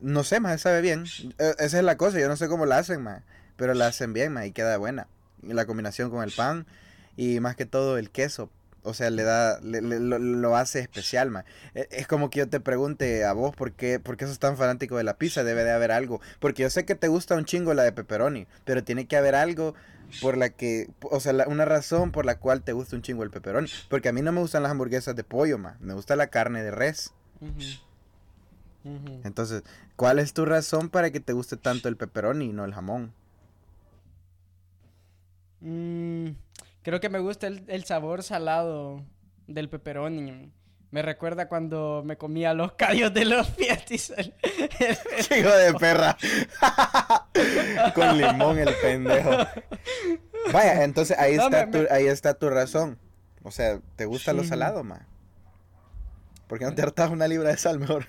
[0.00, 1.04] No sé, maje, sabe bien.
[1.38, 2.18] E, esa es la cosa.
[2.18, 3.22] Yo no sé cómo la hacen, maje.
[3.56, 5.06] Pero la hacen bien, maje, y queda buena.
[5.42, 6.66] Y la combinación con el pan
[7.16, 8.50] y más que todo el queso.
[8.84, 11.44] O sea, le da, lo, hace especial, man.
[11.74, 14.58] E, es como que yo te pregunte a vos por qué, por qué sos tan
[14.58, 16.20] fanático de la pizza, debe de haber algo.
[16.38, 19.34] Porque yo sé que te gusta un chingo la de pepperoni, pero tiene que haber
[19.34, 19.74] algo
[20.20, 23.30] por la que, o sea, una razón por la cual te gusta un chingo el
[23.30, 23.68] pepperoni.
[23.88, 25.76] Porque a mí no me gustan las hamburguesas de pollo, man.
[25.80, 27.14] Me gusta la carne de res.
[29.24, 29.62] Entonces,
[29.96, 33.14] ¿cuál es tu razón para que te guste tanto el pepperoni y no el jamón?
[35.62, 36.32] Mmm...
[36.84, 39.02] Creo que me gusta el, sabor salado
[39.46, 40.52] del pepperoni.
[40.90, 44.12] Me recuerda cuando me comía los callos de los fiestis.
[45.36, 46.18] Hijo de perra.
[47.94, 49.30] Con limón el pendejo.
[50.52, 52.98] Vaya, entonces ahí, está, tu, ahí está tu razón.
[53.42, 55.08] O sea, ¿te gusta lo salado, ma?
[56.46, 58.06] ¿Por qué no te hartas una libra de sal mejor?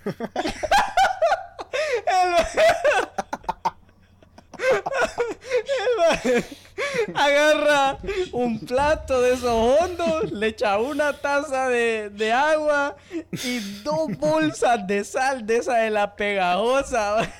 [7.13, 7.97] Agarra
[8.31, 12.95] un plato de esos hondos, le echa una taza de, agua
[13.31, 17.31] y dos bolsas de sal de esa de la pegajosa.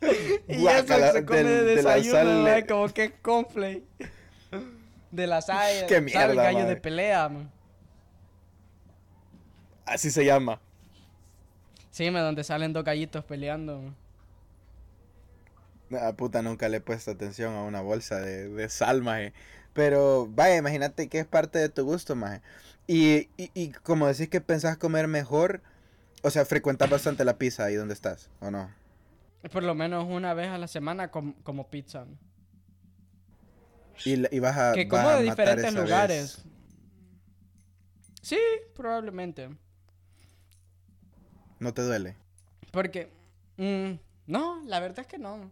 [0.48, 3.84] y eso se come de, desayuno, como que es conflay.
[5.10, 7.30] De la sal, Qué mierda, gallo de pelea,
[9.84, 10.60] Así se llama.
[11.92, 13.94] Sí, donde salen dos gallitos peleando.
[15.92, 19.32] Ah, puta, nunca le he puesto atención a una bolsa de, de sal, maje.
[19.72, 22.42] Pero, vaya, imagínate que es parte de tu gusto, maje.
[22.86, 25.60] Y, y, y como decís que pensás comer mejor,
[26.22, 28.70] o sea, frecuentas bastante la pizza ahí donde estás, ¿o no?
[29.52, 32.06] Por lo menos una vez a la semana como pizza.
[34.04, 34.72] Y, y vas a.
[34.72, 36.44] Que como de diferentes lugares.
[38.22, 38.38] Sí,
[38.74, 39.50] probablemente.
[41.60, 42.16] ¿No te duele?
[42.72, 43.10] Porque.
[43.56, 45.50] Mm, no, la verdad es que no.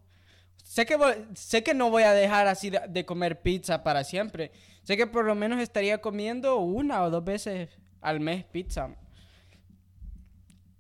[0.65, 0.99] Sé que,
[1.35, 4.51] sé que no voy a dejar así de, comer pizza para siempre.
[4.83, 7.69] Sé que por lo menos estaría comiendo una o dos veces
[8.01, 8.89] al mes pizza.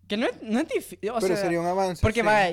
[0.09, 0.99] Que no es, no es difícil.
[1.21, 2.01] Pero sería un avance.
[2.01, 2.27] Porque sí.
[2.27, 2.49] va.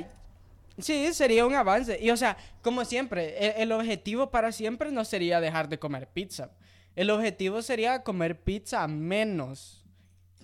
[0.78, 1.98] Sí, sería un avance.
[2.02, 6.52] Y o sea, como siempre, el, objetivo para siempre no sería dejar de comer pizza.
[6.96, 9.78] El objetivo sería comer pizza menos.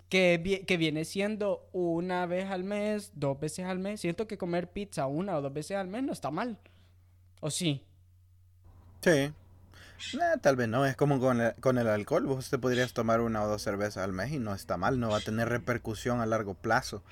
[0.09, 3.99] Que, que, viene siendo una vez al mes, dos veces al mes.
[3.99, 6.57] Siento que comer pizza una o dos veces al mes no está mal.
[7.39, 7.83] ¿O sí?
[9.01, 9.33] Sí.
[10.13, 12.25] Eh, tal vez no, es como con el, con el alcohol.
[12.25, 15.09] Vos te podrías tomar una o dos cervezas al mes y no está mal, no
[15.09, 17.03] va a tener repercusión a largo plazo.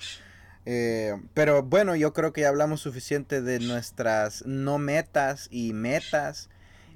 [0.66, 6.50] Eh, pero bueno, yo creo que ya hablamos suficiente de nuestras no metas y metas.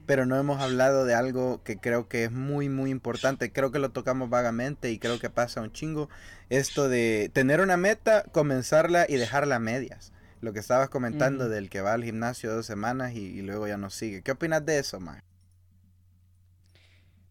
[0.06, 3.52] pero no hemos hablado de algo que creo que es muy, muy importante.
[3.52, 6.10] Creo que lo tocamos vagamente y creo que pasa un chingo.
[6.50, 10.12] Esto de tener una meta, comenzarla y dejarla a medias.
[10.41, 13.89] Lo que estabas comentando del que va al gimnasio dos semanas y, luego ya no
[13.89, 14.21] sigue.
[14.21, 15.23] ¿Qué opinas de eso, Maje?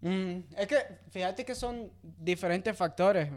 [0.00, 0.76] Mm, es que
[1.10, 3.30] fíjate que son diferentes factores.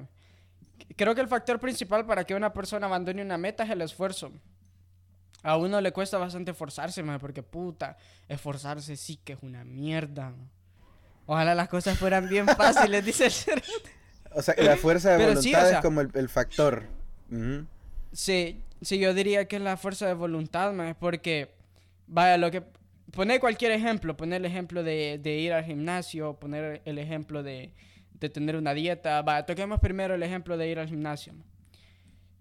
[0.96, 4.32] Creo que el factor principal para que una persona abandone una meta es el esfuerzo.
[5.44, 10.34] A uno le cuesta bastante esforzarse, porque puta, esforzarse sí que es una mierda.
[11.26, 13.64] Ojalá las cosas fueran bien fáciles, dice el
[14.34, 16.84] O sea, la fuerza de voluntad es como el, factor.
[18.12, 21.54] Sí, sí, yo diría que es la fuerza de voluntad, porque,
[22.08, 22.64] vaya, lo que
[23.12, 27.74] poner cualquier ejemplo, poner el ejemplo de, ir al gimnasio, poner el ejemplo de,
[28.34, 29.22] tener una dieta.
[29.22, 31.34] Va, toquemos primero el ejemplo de ir al gimnasio.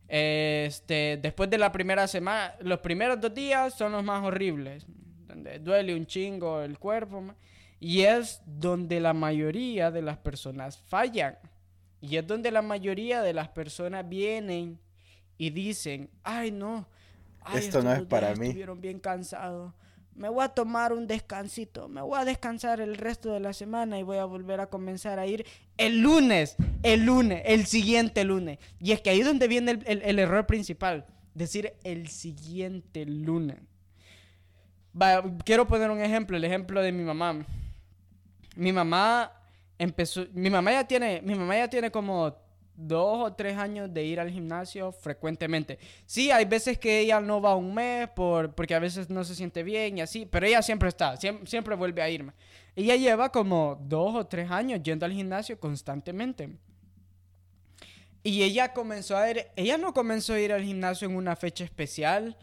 [0.09, 4.87] Este, después de la primera semana, los primeros dos días son los más horribles,
[5.27, 7.23] donde duele un chingo el cuerpo,
[7.79, 11.39] y es donde la mayoría de las personas fallan.
[12.03, 14.79] Y es donde la mayoría de las personas vienen
[15.41, 16.87] y dicen, ay no,
[17.55, 18.49] esto no es para mí.
[18.49, 19.73] Estuvieron bien cansados
[20.21, 23.99] me voy a tomar un descansito, me voy a descansar el resto de la semana
[23.99, 25.47] y voy a volver a comenzar a ir
[25.79, 28.59] el lunes, el lunes, el siguiente lunes.
[28.81, 33.57] Y es que ahí es donde viene el, error principal, decir el siguiente lunes.
[35.45, 37.47] quiero poner un ejemplo, el ejemplo de mi mamá.
[38.57, 39.33] Mi mamá
[39.79, 42.37] empezó, mi mamá ya tiene, mi mamá ya tiene como
[42.87, 45.79] dos o tres años de ir al gimnasio frecuentemente.
[46.07, 49.35] Sí, hay veces que ella no va un mes por, porque a veces no se
[49.35, 52.33] siente bien y así, pero ella siempre está, siempre, vuelve a irme.
[52.75, 56.51] Ella lleva como dos o tres años yendo al gimnasio constantemente.
[58.23, 61.65] Y ella comenzó a ir, ella no comenzó a ir al gimnasio en una fecha
[61.65, 62.37] especial,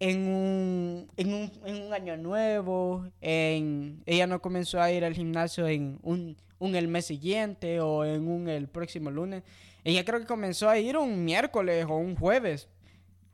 [0.00, 5.14] en un, en un, en un año nuevo, en, ella no comenzó a ir al
[5.14, 9.42] gimnasio en un, un el mes siguiente o en un el próximo lunes.
[9.84, 12.68] Ella creo que comenzó a ir un miércoles o un jueves.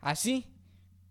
[0.00, 0.46] Así.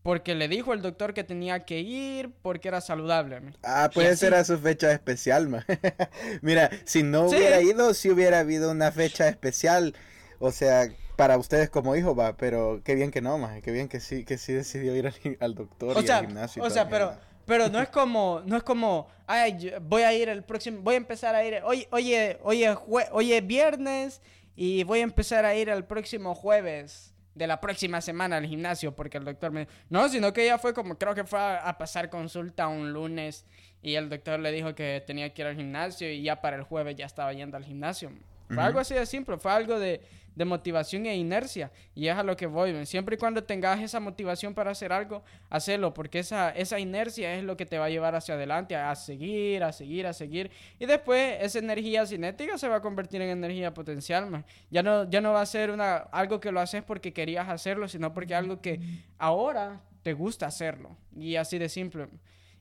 [0.03, 3.41] Porque le dijo el doctor que tenía que ir porque era saludable.
[3.61, 5.65] Ah, puede ser a su fecha especial, ma.
[6.41, 9.95] Mira, si no hubiera ido, si hubiera habido una fecha especial.
[10.39, 13.89] O sea, para ustedes como hijo, va, pero qué bien que no, más, qué bien
[13.89, 16.63] que sí, que sí decidió ir al, doctor y al gimnasio.
[16.63, 20.43] O sea, pero, pero no es como, no es como, ay, voy a ir el
[20.43, 22.75] próximo, voy a empezar a ir, oye, oye, oye,
[23.11, 24.21] oye, viernes
[24.57, 28.95] y voy a empezar a ir el próximo jueves de la próxima semana al gimnasio
[28.95, 29.67] porque el doctor me...
[29.91, 33.45] No, sino que ella fue como, creo que fue a, pasar consulta un lunes
[33.83, 36.63] y el doctor le dijo que tenía que ir al gimnasio y ya para el
[36.63, 38.11] jueves ya estaba yendo al gimnasio.
[38.49, 40.01] Fue algo así de simple, fue algo de,
[40.37, 41.71] de motivación e inercia.
[41.95, 42.85] Y es a lo que voy.
[42.85, 47.43] Siempre y cuando tengas esa motivación para hacer algo, hacelo, porque esa, esa inercia es
[47.43, 50.51] lo que te va a llevar hacia adelante, a, seguir, a seguir, a seguir.
[50.77, 54.45] Y después esa energía cinética se va a convertir en energía potencial.
[54.69, 55.75] Ya no, ya no va a ser
[56.11, 58.79] algo que lo haces porque querías hacerlo, sino porque algo que
[59.17, 60.95] ahora te gusta hacerlo.
[61.15, 62.09] Y así de simple.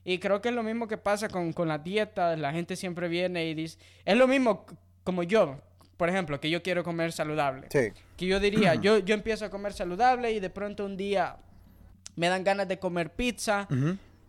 [0.03, 2.35] Y creo que es lo mismo que pasa con, con la dieta.
[2.37, 4.65] La gente siempre viene y dice, es lo mismo
[5.03, 5.59] como yo
[5.97, 7.67] por ejemplo, que yo quiero comer saludable.
[7.71, 7.91] Sí.
[8.15, 11.37] Que yo diría, yo, yo empiezo a comer saludable y de pronto un día
[12.15, 13.67] me dan ganas de comer pizza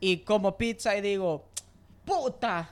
[0.00, 1.48] y como pizza y digo,
[2.04, 2.70] puta,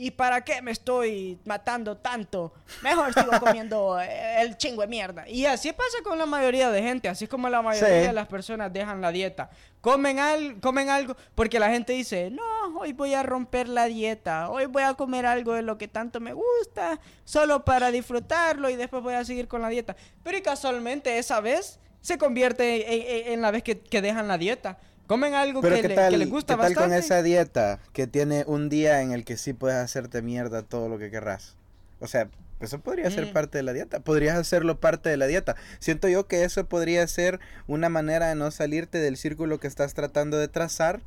[0.00, 2.54] ¿y para qué me estoy matando tanto?
[2.82, 5.28] Mejor sigo comiendo eh, el chingo de mierda.
[5.28, 8.72] Y así pasa con la mayoría de gente, así como la mayoría de las personas
[8.72, 9.50] dejan la dieta.
[9.82, 14.48] Comen, al, comen algo porque la gente dice, no, hoy voy a romper la dieta,
[14.48, 18.76] hoy voy a comer algo de lo que tanto me gusta, solo para disfrutarlo y
[18.76, 19.96] después voy a seguir con la dieta.
[20.22, 24.78] Pero y casualmente esa vez se convierte en, la vez que, que dejan la dieta.
[25.10, 29.10] Comen algo que, les gusta ¿qué tal con esa dieta que tiene un día en
[29.10, 31.56] el que sí puedes hacerte mierda todo lo que querrás?
[31.98, 32.28] O sea,
[32.60, 33.32] eso podría ser mm.
[33.32, 33.98] parte de la dieta.
[33.98, 35.56] Podrías hacerlo parte de la dieta.
[35.80, 39.94] Siento yo que eso podría ser una manera de no salirte del círculo que estás
[39.94, 41.00] tratando de trazar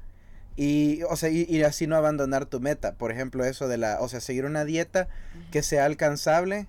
[0.57, 2.95] y, o sea, y, así no abandonar tu meta.
[2.95, 5.07] Por ejemplo, eso de la, o sea, seguir una dieta
[5.49, 6.67] que sea alcanzable,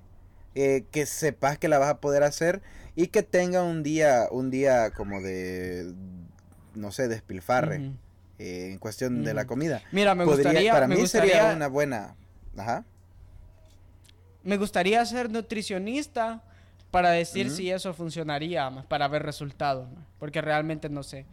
[0.54, 2.62] eh, que sepas que la vas a poder hacer
[2.94, 5.92] y que tenga un día, un día como de
[6.74, 7.92] no sé, despilfarre
[8.38, 9.82] eh, en cuestión de la comida.
[9.92, 10.72] Mira, me gustaría...
[10.72, 12.14] Para mí sería una buena...
[12.56, 12.84] Ajá.
[14.42, 16.42] Me gustaría ser nutricionista
[16.90, 19.88] para decir si eso funcionaría, para ver resultados,
[20.20, 21.26] porque realmente no sé.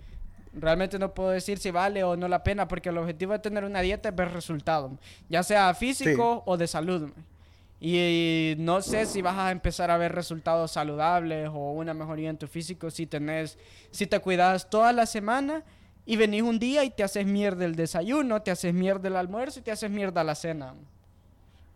[0.54, 3.64] Realmente no puedo decir si vale o no la pena, porque el objetivo de tener
[3.64, 4.94] una dieta es ver resultados,
[5.30, 7.12] ya sea físico o de salud.
[7.84, 12.38] Y no sé si vas a empezar a ver resultados saludables o una mejoría en
[12.38, 13.58] tu físico si tenés,
[13.90, 15.64] si te cuidas toda la semana
[16.06, 19.60] Y venís un día y te haces mierda el desayuno, te haces mierda el almuerzo
[19.60, 20.76] y te haces mierda la cena.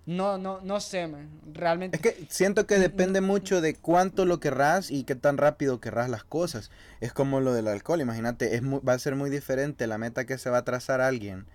[0.05, 1.27] No, no, no sé, man.
[1.51, 1.97] realmente.
[1.97, 6.09] Es que siento que depende mucho de cuánto lo querrás y qué tan rápido querrás
[6.11, 6.69] las cosas.
[7.01, 10.37] Es como lo del alcohol, imagínate, es va a ser muy diferente la meta que
[10.37, 11.47] se va a trazar alguien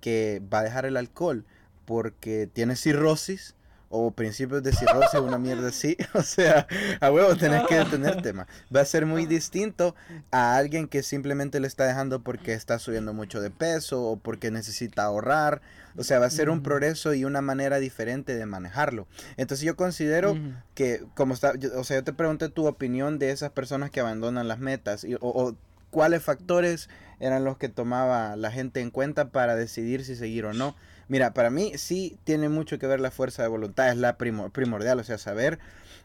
[0.00, 1.46] que va a dejar el alcohol
[1.86, 3.54] porque tiene cirrosis
[3.94, 5.96] o principios de cirrosis, una mierda así.
[6.14, 6.66] O sea,
[7.00, 8.46] a huevo tenés que detenerte más.
[8.74, 9.94] Va a ser muy distinto
[10.30, 14.50] a alguien que simplemente le está dejando porque está subiendo mucho de peso o porque
[14.50, 15.62] necesita ahorrar.
[15.96, 19.06] O sea, va a ser un progreso y una manera diferente de manejarlo.
[19.36, 20.36] Entonces yo considero
[20.74, 24.48] que, como está, o sea, yo te pregunté tu opinión de esas personas que abandonan
[24.48, 25.54] las metas y, o
[25.90, 26.88] cuáles factores
[27.20, 30.74] eran los que tomaba la gente en cuenta para decidir si seguir o no.
[31.08, 34.98] Mira, para mí sí tiene mucho que ver la fuerza de voluntad, es la primordial,
[34.98, 35.58] o sea, saber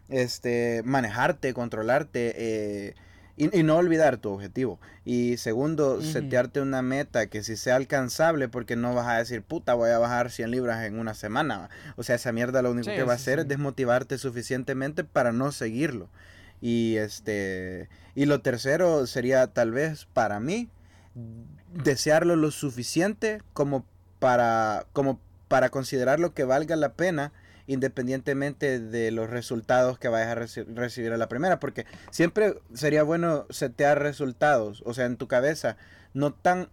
[0.10, 2.96] este, manejarte, controlarte eh,
[3.38, 4.80] y, no olvidar tu objetivo.
[5.06, 9.74] Y segundo, setearte una meta que si sea alcanzable, porque no vas a decir, puta,
[9.74, 11.70] voy a bajar 100 libras en una semana.
[11.96, 15.52] O sea, esa mierda lo único que va a hacer es desmotivarte suficientemente para no
[15.54, 16.10] seguirlo.
[16.62, 20.70] Y este y lo tercero sería tal vez para mí
[21.74, 23.86] desearlo lo suficiente como
[24.20, 27.32] para, como para considerarlo que valga la pena
[27.70, 33.46] independientemente de los resultados que vayas a recibir a la primera, porque siempre sería bueno
[33.52, 35.78] setear resultados, o sea, en tu cabeza,
[36.16, 36.70] no tan,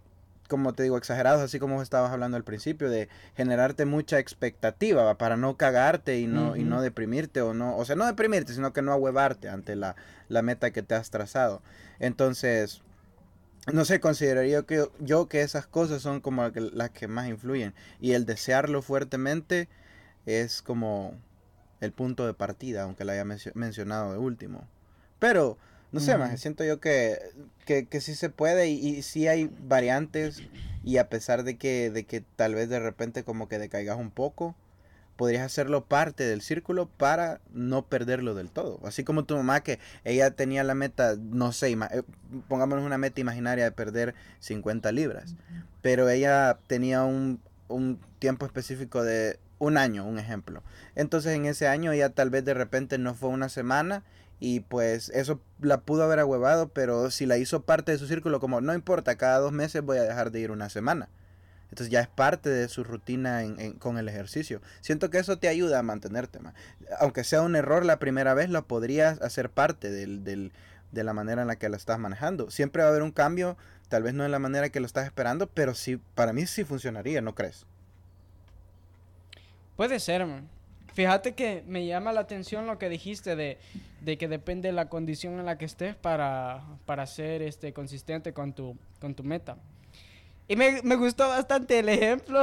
[0.49, 5.36] como te digo, exagerados, así como estabas hablando al principio, de generarte mucha expectativa para
[5.36, 8.80] no cagarte y no, y no deprimirte, o no, o sea, no deprimirte, sino que
[8.80, 9.97] no ahuevarte ante la,
[10.30, 11.61] la meta que te has trazado.
[11.99, 12.80] Entonces,
[13.73, 17.75] no sé, consideraría que yo que esas cosas son como las que más influyen.
[18.01, 19.69] Y el desearlo fuertemente
[20.25, 21.14] es como
[21.81, 24.67] el punto de partida, aunque lo haya mencionado de último.
[25.19, 25.59] Pero,
[25.93, 27.19] no sé, más siento yo que,
[27.64, 30.43] que, sí se puede y, y, sí hay variantes.
[30.85, 34.11] Y a pesar de que, de que tal vez de repente como que decaigas un
[34.11, 34.55] poco,
[35.17, 38.81] podrías hacerlo parte del círculo para no perderlo del todo.
[38.85, 42.03] Así como tu mamá que ella tenía la meta, no sé, eh,
[42.49, 45.35] pongámonos una meta imaginaria de perder 50 libras,
[45.83, 50.62] pero ella tenía un, un tiempo específico de un año, un ejemplo.
[50.95, 54.03] Entonces en ese año ella tal vez de repente no fue una semana
[54.39, 58.39] y pues eso la pudo haber ahuevado, pero si la hizo parte de su círculo,
[58.39, 61.09] como no importa, cada dos meses voy a dejar de ir una semana.
[61.71, 63.43] Entonces ya es parte de su rutina
[63.79, 64.61] con el ejercicio.
[64.81, 66.55] Siento que eso te ayuda a mantenerte más.
[67.01, 70.51] Aunque sea un error la primera vez, lo podrías hacer parte de
[70.93, 72.51] la manera en la que lo estás manejando.
[72.51, 73.57] Siempre va a haber un cambio,
[73.89, 76.64] tal vez no en la manera que lo estás esperando, pero sí, para mí sí
[76.64, 77.67] funcionaría, ¿no crees?
[79.77, 80.27] Puede ser,
[80.95, 83.59] Fíjate que me llama la atención lo que dijiste de,
[84.17, 88.55] que depende de la condición en la que estés para, para ser este, consistente con
[88.55, 88.79] tu
[89.23, 89.59] meta.
[90.49, 92.42] Y me, gustó bastante el ejemplo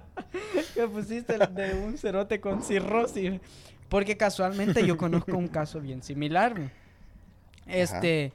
[0.74, 3.40] que pusiste de un cerote con cirrosis.
[3.88, 6.54] Porque casualmente yo conozco un caso bien similar.
[7.66, 8.32] Este.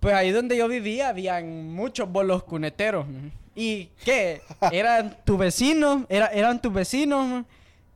[0.00, 3.06] Pues ahí donde yo vivía habían muchos bolos cuneteros.
[3.54, 4.42] ¿Y qué?
[4.70, 7.44] Eran tu vecino, era, eran tus vecinos.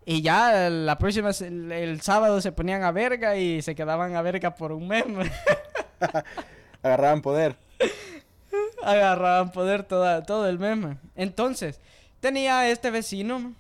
[0.05, 4.55] Y ya la próxima, el, sábado se ponían a verga y se quedaban a verga
[4.55, 5.05] por un mes.
[6.83, 7.57] Agarraban poder
[8.83, 10.99] agarraban poder toda, todo el meme.
[11.17, 11.81] Entonces,
[12.21, 13.55] tenía este vecino.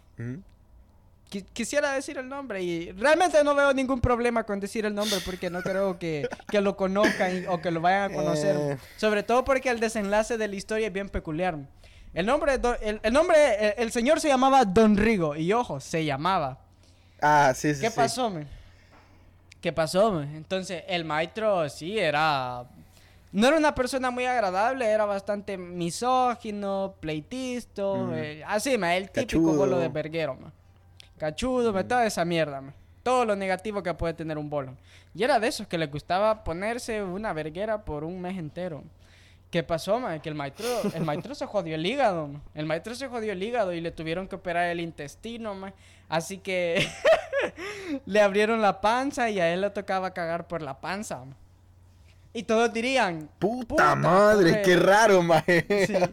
[1.54, 5.48] Quisiera decir el nombre y realmente no veo ningún problema con decir el nombre porque
[5.48, 8.56] no creo que, lo conozcan o que lo vayan a conocer.
[8.56, 8.78] Eh.
[8.98, 11.58] Sobre todo porque el desenlace de la historia es bien peculiar.
[12.12, 16.58] El nombre, el, nombre, el, señor se llamaba Don Rigo y ojo, se llamaba.
[17.22, 17.80] Ah, sí, sí.
[17.80, 18.46] ¿Qué pasó, me?
[19.62, 20.36] ¿Qué pasó, me?
[20.36, 22.66] Entonces, el maestro sí era
[23.32, 29.54] no era una persona muy agradable, era bastante misógino, pleitisto, eh, así, ma, el típico
[29.54, 30.52] bolo de verguero, ma.
[31.16, 31.88] Cachudo, mm.
[31.88, 32.74] toda esa mierda, ma.
[33.02, 34.76] Todo lo negativo que puede tener un bolo.
[35.14, 38.84] Y era de esos que le gustaba ponerse una verguera por un mes entero.
[39.50, 40.18] ¿Qué pasó, ma?
[40.20, 42.40] Que el maestro, el maestro se jodió el hígado, ma.
[42.54, 45.72] El maestro se jodió el hígado y le tuvieron que operar el intestino, ma.
[46.08, 46.86] Así que
[48.06, 51.34] le abrieron la panza y a él le tocaba cagar por la panza, ma.
[52.34, 53.28] Y todos dirían...
[53.38, 55.66] Puta, madre, qué raro, maje.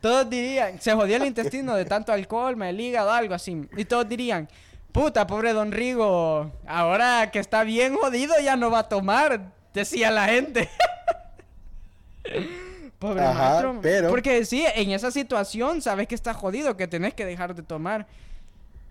[0.00, 3.66] todos dirían, se jodió el intestino de tanto alcohol, me el hígado, algo así.
[3.76, 4.48] Y todos dirían,
[4.92, 10.10] puta, pobre Don Rigo, ahora que está bien jodido ya no va a tomar, decía
[10.10, 10.68] la gente.
[12.98, 13.78] pobre maestro.
[13.80, 14.10] Pero...
[14.10, 18.06] Porque sí, en esa situación sabes que está jodido, que tenés que dejar de tomar.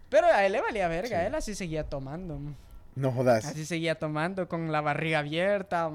[0.09, 2.39] Pero a él le valía verga, él así seguía tomando.
[2.95, 3.45] No jodas.
[3.45, 5.89] Así seguía tomando con la barriga abierta,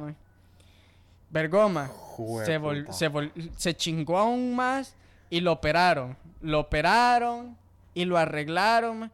[2.45, 2.93] Se, vol- puta.
[2.93, 4.95] se, vol- se chingó aún más
[5.31, 6.17] y lo operaron.
[6.43, 7.57] Lo operaron
[7.95, 9.11] y lo arreglaron.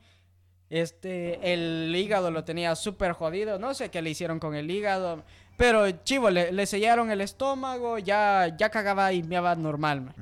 [0.68, 3.58] Este, el hígado lo tenía súper jodido.
[3.58, 5.22] No sé qué le hicieron con el hígado.
[5.56, 7.98] Pero, chivo, le, le sellaron el estómago.
[7.98, 10.00] Ya, ya cagaba y meaba normal.
[10.02, 10.14] ma.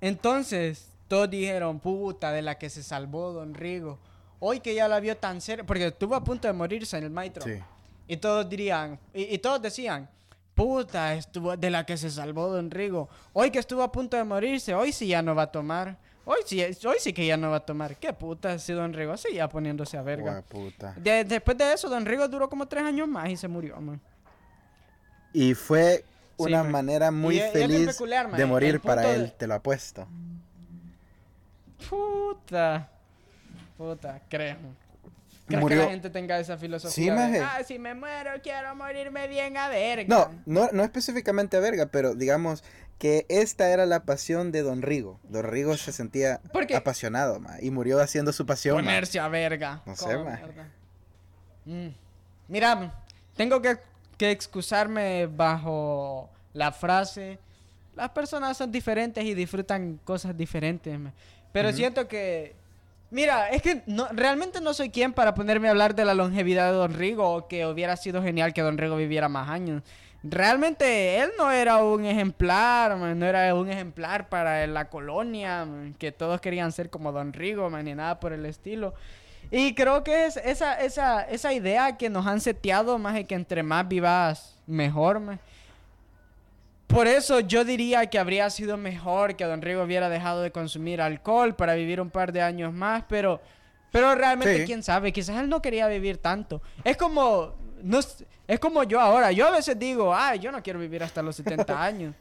[0.00, 3.98] Entonces, todos dijeron, puta, de la que se salvó Don Rigo.
[4.40, 5.64] Hoy que ya la vio tan seria.
[5.64, 7.42] Porque estuvo a punto de morirse en el maitro.
[7.44, 7.60] Sí.
[8.06, 10.08] Y todos dirían, y, y todos decían,
[10.54, 13.08] puta, estuvo de la que se salvó Don Rigo.
[13.32, 15.96] Hoy que estuvo a punto de morirse, hoy sí ya no va a tomar.
[16.24, 17.96] Hoy sí, hoy sí que ya no va a tomar.
[17.96, 20.42] Qué puta, si Don Rigo seguía poniéndose a verga.
[20.48, 20.94] Puta.
[20.96, 24.00] De- después de eso, Don Rigo duró como tres años más y se murió, man.
[25.32, 26.04] Y fue
[26.36, 26.72] una man.
[26.72, 30.06] manera muy Y feliz peculiar, de morir para él, te lo apuesto.
[31.88, 32.88] Puta.
[33.78, 34.56] Puta, creo.
[35.46, 36.92] ¿Crees que la gente tenga esa filosofía?
[36.92, 40.04] Sí, de, ah, si me muero, quiero morirme bien a verga.
[40.06, 42.62] No, no, no específicamente a verga, pero digamos
[42.98, 45.20] que esta era la pasión de Don Rigo.
[45.22, 46.40] Don Rigo se sentía
[46.76, 48.76] apasionado, ma, y murió haciendo su pasión.
[48.76, 48.82] ma.
[48.82, 49.82] Ponerse a verga.
[49.86, 50.38] No sé, ma.
[51.64, 51.88] Mm.
[52.48, 53.02] Mira,
[53.34, 53.78] tengo que,
[54.18, 57.38] que excusarme bajo la frase.
[57.94, 60.98] Las personas son diferentes y disfrutan cosas diferentes.
[60.98, 61.14] ma.
[61.52, 62.54] Pero siento que...
[63.10, 63.82] Mira, es que
[64.12, 67.48] realmente no soy quien para ponerme a hablar de la longevidad de Don Rigo o
[67.48, 69.82] que hubiera sido genial que Don Rigo viviera más años.
[70.22, 76.12] Realmente él no era un ejemplar, no era un ejemplar para la colonia, man, que
[76.12, 78.94] todos querían ser como Don Rigo, ni nada por el estilo.
[79.50, 84.58] Y creo que es esa, idea que nos han seteado, más que entre más vivas,
[84.66, 85.22] mejor.
[86.88, 91.00] Por eso yo diría que habría sido mejor que Don Rigo hubiera dejado de consumir
[91.00, 93.40] alcohol para vivir un par de años más, pero,
[93.92, 94.64] pero realmente Sí.
[94.64, 96.62] quién sabe, quizás él no quería vivir tanto.
[96.84, 100.78] Es como, no, es como yo ahora, yo a veces digo, ay, yo no quiero
[100.80, 102.14] vivir hasta los 70 años.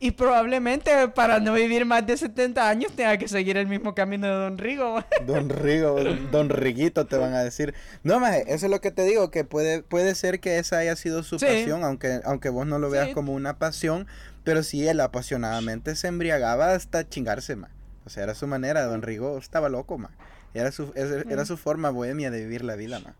[0.00, 4.28] Y probablemente para no vivir más de 70 años tenga que seguir el mismo camino
[4.28, 5.02] de Don Rigo.
[5.26, 5.96] Don Rigo,
[6.30, 7.74] Don Riguito te van a decir.
[8.04, 10.94] No, maje, eso es lo que te digo, que puede, puede ser que esa haya
[10.94, 11.46] sido su Sí.
[11.46, 13.14] pasión, aunque, aunque vos no lo veas Sí.
[13.14, 14.06] como una pasión,
[14.44, 17.68] pero sí él apasionadamente se embriagaba hasta chingarse, ma.
[18.06, 20.10] O sea, era su manera, Don Rigo estaba loco, ma.
[20.54, 21.46] Era su, era, era Mm.
[21.46, 23.14] su forma bohemia de vivir la vida, ma.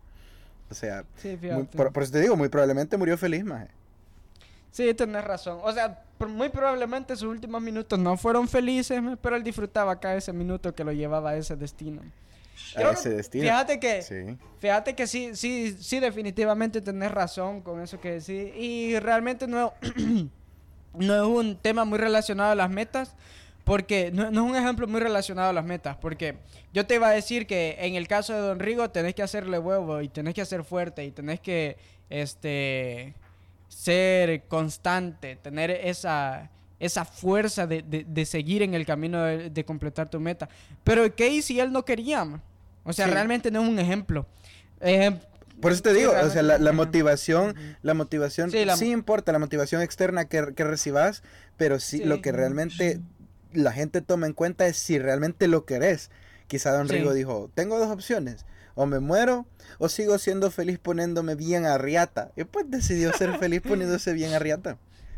[0.71, 3.67] O sea, Sí, muy- por, por eso te digo, muy probablemente murió feliz, maje.
[4.71, 5.59] Sí, tenés razón.
[5.63, 10.31] O sea, muy probablemente sus últimos minutos no fueron felices, pero él disfrutaba cada ese
[10.33, 12.01] minuto que lo llevaba a ese destino.
[12.75, 13.43] Creo A que- ese destino.
[13.45, 14.37] Fíjate que, Sí.
[14.59, 18.53] fíjate que sí, sí, sí, definitivamente tenés razón con eso que decís.
[18.55, 19.73] Y realmente no,
[20.93, 23.15] no es un tema muy relacionado a las metas.
[23.65, 25.95] Porque no, no es un ejemplo muy relacionado a las metas.
[25.97, 26.37] Porque
[26.73, 29.59] yo te iba a decir que en el caso de Don Rigo tenés que hacerle
[29.59, 31.77] huevo y tenés que hacer fuerte y tenés que
[32.09, 33.13] este
[33.69, 36.49] ser constante, tener esa,
[36.79, 40.49] esa fuerza de, de- de seguir en el camino de, de completar tu meta.
[40.83, 42.27] Pero ¿qué y si él no quería?
[42.83, 43.11] O sea, Sí.
[43.11, 44.25] realmente no es un ejemplo.
[44.81, 45.21] Ejem-
[45.61, 49.31] Por eso te Sí, digo, o sea, la, motivación, la motivación Sí, sí, la- importa,
[49.31, 51.21] la motivación externa que, que recibas,
[51.57, 52.03] pero sí, Sí.
[52.05, 53.01] lo que realmente
[53.53, 56.11] la gente toma en cuenta es si realmente lo querés.
[56.47, 56.87] Quizá Don.
[56.87, 58.45] Rigo dijo, tengo dos opciones,
[58.79, 59.45] o me muero
[59.77, 62.31] o sigo siendo feliz poniéndome bien a riata.
[62.37, 64.77] Y pues decidió ser feliz poniéndose bien a riata.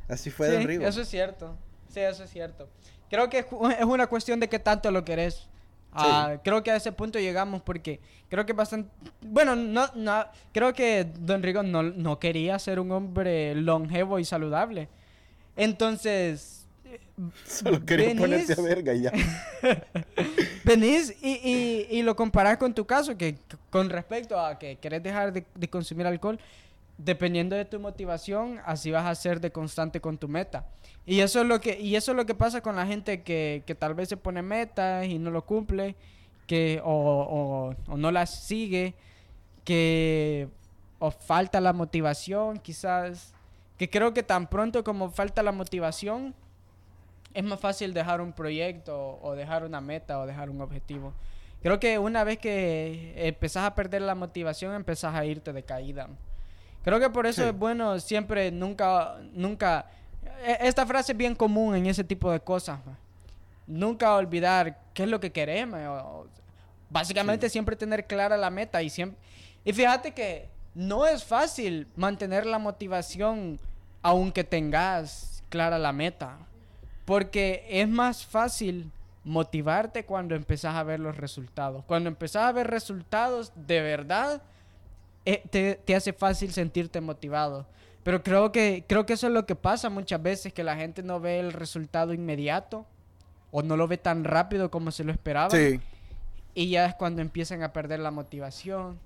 [0.09, 0.83] Así fue Don Rigo.
[0.83, 1.55] eso es cierto.
[1.87, 2.67] Sí, eso es cierto.
[3.07, 5.47] Creo que es una cuestión de qué tanto lo querés.
[5.93, 7.99] Ah, Creo que a ese punto llegamos porque
[8.29, 8.89] creo que bastante...
[9.21, 14.25] Bueno, no, no, creo que Don Rigo no, no quería ser un hombre longevo y
[14.25, 14.89] saludable.
[15.55, 16.60] Entonces,
[17.45, 19.11] Solo quería venís- ponerse a verga y ya.
[20.63, 23.37] venís y, y, y lo comparás con tu caso, que
[23.69, 26.39] con respecto a que querés dejar de, de consumir alcohol,
[26.97, 30.67] dependiendo de tu motivación, así vas a ser de constante con tu meta.
[31.05, 33.63] Y eso es lo que, y eso es lo que pasa con la gente que,
[33.65, 35.95] que tal vez se pone metas y no lo cumple,
[36.47, 36.91] que, o,
[37.87, 38.93] o, o no las sigue,
[39.63, 40.47] que
[40.99, 43.33] o falta la motivación, quizás.
[43.77, 46.35] Que creo que tan pronto como falta la motivación,
[47.33, 51.13] es más fácil dejar un proyecto o dejar una meta o dejar un objetivo.
[51.61, 56.07] Creo que una vez que empezás a perder la motivación, empezás a irte de caída.
[56.83, 57.49] Creo que por eso Sí.
[57.49, 59.85] es bueno siempre, nunca, nunca...
[60.43, 62.79] e- Esta frase es bien común en ese tipo de cosas.
[63.67, 65.79] Nunca olvidar qué es lo que queremos.
[66.89, 69.17] básicamente siempre tener clara la meta y siempre...
[69.63, 73.59] Y fíjate que no es fácil mantener la motivación
[74.01, 76.39] aunque tengas clara la meta.
[77.05, 78.91] Porque es más fácil
[79.23, 81.83] motivarte cuando empezás a ver los resultados.
[81.85, 84.41] Cuando empezás a ver resultados de verdad,
[85.25, 87.67] eh, te, te hace fácil sentirte motivado.
[88.03, 91.03] Pero creo que, creo que eso es lo que pasa muchas veces, que la gente
[91.03, 92.85] no ve el resultado inmediato
[93.51, 95.51] o no lo ve tan rápido como se lo esperaba.
[95.51, 95.79] Sí.
[96.53, 98.99] Y ya es cuando empiezan a perder la motivación.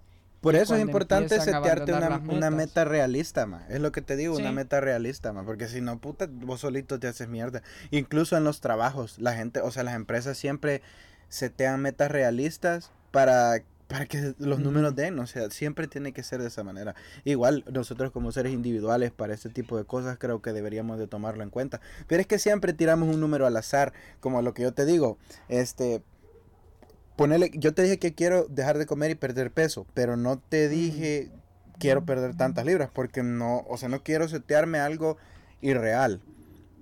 [0.45, 3.65] Por eso es importante setearte una, meta realista, ma.
[3.67, 5.43] Es lo que te digo, una meta realista, ma.
[5.43, 7.63] Porque si no, puta, vos solito te haces mierda.
[7.89, 10.83] Incluso en los trabajos, la gente, o sea, las empresas siempre
[11.29, 16.41] setean metas realistas para para que los números den, o sea, siempre tiene que ser
[16.41, 16.95] de esa manera.
[17.23, 21.43] Igual nosotros como seres individuales para este tipo de cosas creo que deberíamos de tomarlo
[21.43, 21.81] en cuenta.
[22.07, 25.17] Pero es que siempre tiramos un número al azar, como lo que yo te digo,
[25.49, 26.01] este
[27.15, 30.69] ponele, yo te dije que quiero dejar de comer y perder peso, pero no te
[30.69, 31.31] dije
[31.79, 35.17] quiero perder tantas libras porque no, o sea, no quiero setearme algo
[35.61, 36.21] irreal.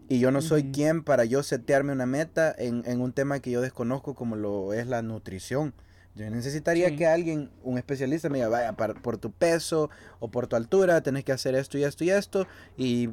[0.10, 3.52] Y yo no soy quien para yo setearme una meta en, en un tema que
[3.52, 5.74] yo desconozco como lo es la nutrición.
[6.16, 9.90] Yo necesitaría que alguien, un especialista, me diga, vaya, por tu peso
[10.20, 12.48] o por tu altura, tenés que hacer esto y esto y esto.
[12.78, 13.10] Y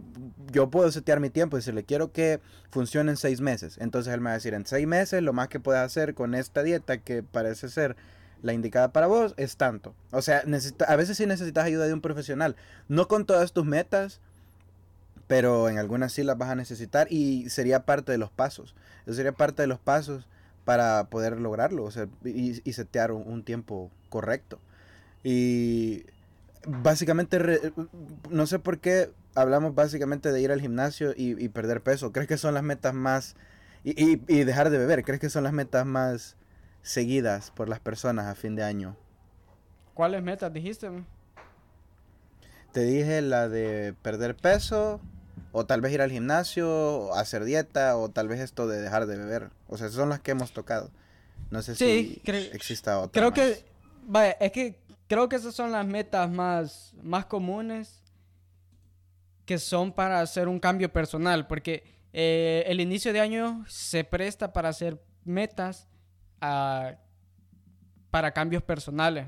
[0.53, 2.41] yo puedo setear mi tiempo y decirle, quiero que
[2.71, 3.79] funcione en seis meses.
[3.79, 6.35] Entonces él me va a decir, en seis meses lo más que puedes hacer con
[6.35, 7.97] esta dieta que parece ser
[8.43, 9.95] la indicada para vos es tanto.
[10.11, 10.43] O sea,
[10.87, 12.55] a veces sí necesitas ayuda de un profesional.
[12.89, 14.21] No con todas tus metas,
[15.27, 18.75] pero en algunas sí las vas a necesitar y sería parte de los pasos.
[19.07, 20.27] Eso sería parte de los pasos
[20.71, 24.61] para poder lograrlo o sea, y, y, setear un, tiempo correcto.
[25.25, 26.07] Y
[26.65, 27.73] básicamente,
[28.31, 32.13] no sé por qué hablamos básicamente de ir al gimnasio y, perder peso.
[32.13, 33.35] ¿Crees que son las metas más...
[33.83, 34.15] Y,
[34.45, 36.37] dejar de beber, ¿crees que son las metas más
[36.83, 38.97] seguidas por las personas a fin de año?
[39.95, 40.89] ¿Cuáles metas dijiste?
[42.71, 45.01] Te dije la de perder peso,
[45.53, 49.17] o tal vez ir al gimnasio, hacer dieta, o tal vez esto de dejar de
[49.17, 49.51] beber.
[49.69, 50.91] O sea, son las que hemos tocado.
[51.51, 53.21] No sé si exista otra.
[53.21, 53.65] Creo que,
[54.07, 54.79] vaya, es que
[55.09, 58.01] creo que esas son las metas más, más comunes
[59.45, 61.83] que son para hacer un cambio personal, porque
[62.13, 65.89] eh, el inicio de año se presta para hacer metas
[66.41, 66.95] ah,
[68.13, 69.27] para cambios personales.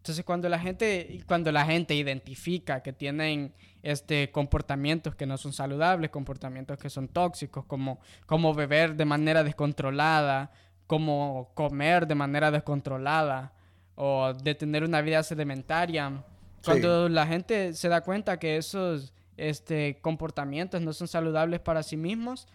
[0.00, 5.52] Entonces cuando la gente, cuando la gente identifica que tienen este, comportamientos que no son
[5.52, 10.52] saludables, comportamientos que son tóxicos, como, como beber de manera descontrolada,
[10.86, 13.52] como comer de manera descontrolada
[13.94, 16.24] o de tener una vida sedimentaria.
[16.64, 21.98] Cuando la gente se da cuenta que esos este, comportamientos no son saludables para sí
[21.98, 22.48] mismos,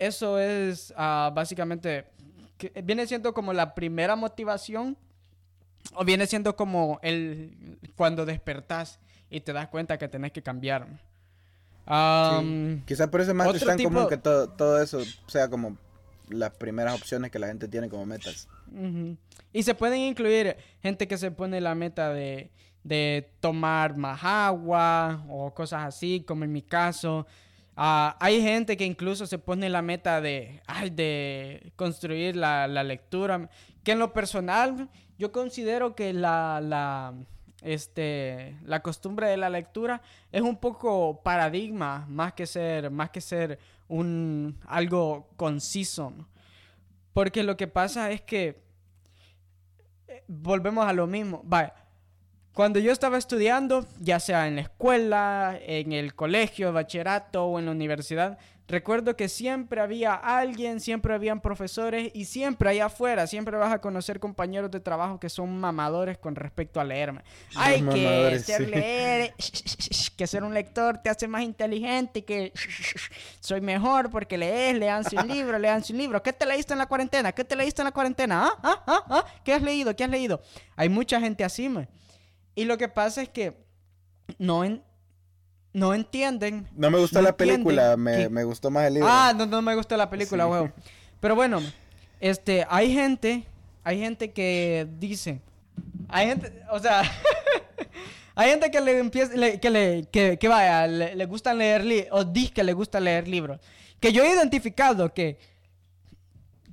[0.00, 2.06] eso es ah, básicamente,
[2.82, 4.96] viene siendo como la primera motivación
[5.94, 8.98] o viene siendo como el cuando despertás
[9.30, 10.86] y te das cuenta que tenés que cambiar.
[12.86, 15.76] Quizás por eso es más tan común que todo, todo eso sea como
[16.28, 18.48] las primeras opciones que la gente tiene como metas.
[19.52, 22.50] Y se pueden incluir gente que se pone la meta de,
[22.82, 27.26] de tomar más agua o cosas así, como en mi caso.
[27.76, 32.82] Ah, hay gente que incluso se pone la meta de, ay, de construir la, la,
[32.82, 33.48] lectura,
[33.84, 34.88] que en lo personal
[35.18, 37.14] yo considero que la, la,
[37.62, 43.20] este, la costumbre de la lectura es un poco paradigma más que ser, más que
[43.20, 43.58] ser
[43.88, 46.12] un, algo conciso.
[47.12, 48.60] Porque lo que pasa es que
[50.08, 51.42] eh, volvemos a lo mismo.
[52.52, 57.66] Cuando yo estaba estudiando, ya sea en la escuela, en el colegio, bachillerato o en
[57.66, 58.38] la universidad,
[58.68, 63.80] recuerdo que siempre había alguien, siempre habían profesores y siempre allá afuera, siempre vas a
[63.80, 67.22] conocer compañeros de trabajo que son mamadores con respecto a leerme.
[67.54, 69.34] Hay que ser leer,
[70.16, 72.52] que ser un lector te hace más inteligente, que
[73.40, 76.22] soy mejor porque lees, leanse un libro, leanse un libro.
[76.22, 77.32] ¿Qué te leíste en la cuarentena?
[77.32, 78.46] ¿Qué te leíste en la cuarentena?
[78.46, 78.58] ¿Ah?
[78.62, 78.82] ¿Ah?
[78.86, 79.04] ¿Ah?
[79.08, 79.26] ¿Ah?
[79.44, 79.94] ¿Qué has leído?
[79.94, 80.42] ¿Qué has leído?
[80.74, 81.88] Hay mucha gente así, man.
[82.54, 83.64] Y lo que pasa es que
[84.38, 84.64] no,
[85.76, 86.66] no entienden.
[86.74, 89.08] No me gustó la película, me, gustó más el libro.
[89.10, 90.70] Ah, no, no me gustó la película, huevo.
[91.20, 91.60] Pero bueno,
[92.18, 93.44] este, hay gente,
[93.84, 95.42] hay gente que dice,
[96.08, 97.02] hay gente, o sea,
[98.34, 102.54] hay gente que le empieza, que le, que, vaya, le, le gusta leer, o dice
[102.54, 103.60] que le gusta leer libros.
[104.00, 105.38] Que yo he identificado que,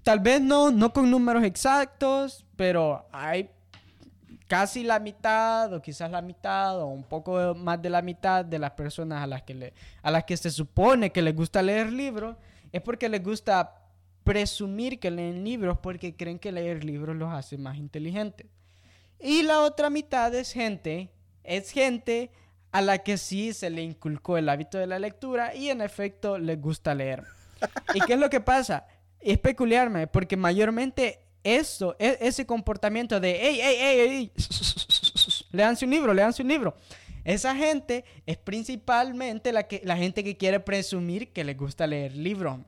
[0.01, 3.49] tal vez no, no con números exactos, pero hay
[4.48, 8.60] casi la mitad o quizás la mitad o un poco más de la mitad de
[8.60, 11.91] las personas a las que, le, a las que se supone que les gusta leer
[11.91, 12.36] libros
[12.72, 13.76] es porque les gusta
[14.24, 18.48] presumir que leen libros porque creen que leer libros los hace más inteligentes.
[19.20, 21.10] Y la otra mitad es gente,
[21.44, 22.32] es gente
[22.72, 26.38] a la que sí se le inculcó el hábito de la lectura y en efecto
[26.38, 27.24] les gusta leer.
[27.94, 28.88] ¿Y qué es lo que pasa?
[29.20, 34.32] Es peculiarme porque mayormente eso, e, ese comportamiento de, hey, hey, hey, hey,
[35.52, 36.76] leanse un libro, leanse un libro.
[37.24, 42.16] Esa gente es principalmente la, que, la gente que quiere presumir que le gusta leer
[42.16, 42.60] libros.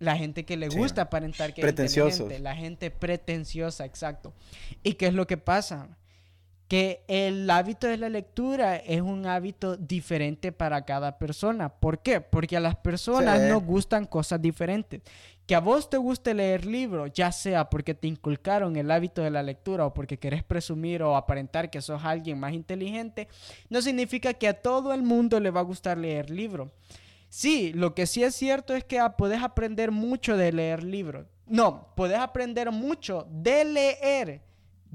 [0.00, 0.76] La gente que le Sí.
[0.76, 2.40] gusta aparentar que es.
[2.40, 4.32] La gente pretenciosa, exacto.
[4.82, 5.88] ¿Y qué es lo que pasa?
[6.66, 11.68] Que el hábito de la lectura es un hábito diferente para cada persona.
[11.68, 12.20] ¿Por qué?
[12.20, 13.48] Porque a las personas Sí.
[13.48, 15.00] nos gustan cosas diferentes.
[15.46, 19.30] Que a vos te guste leer libros, ya sea porque te inculcaron el hábito de
[19.30, 23.28] la lectura o porque querés presumir o aparentar que sos alguien más inteligente,
[23.68, 26.70] no significa que a todo el mundo le va a gustar leer libros.
[27.28, 31.26] Sí, lo que sí es cierto es que ah, podés aprender mucho de leer libros.
[31.46, 34.40] No, podés aprender mucho de leer.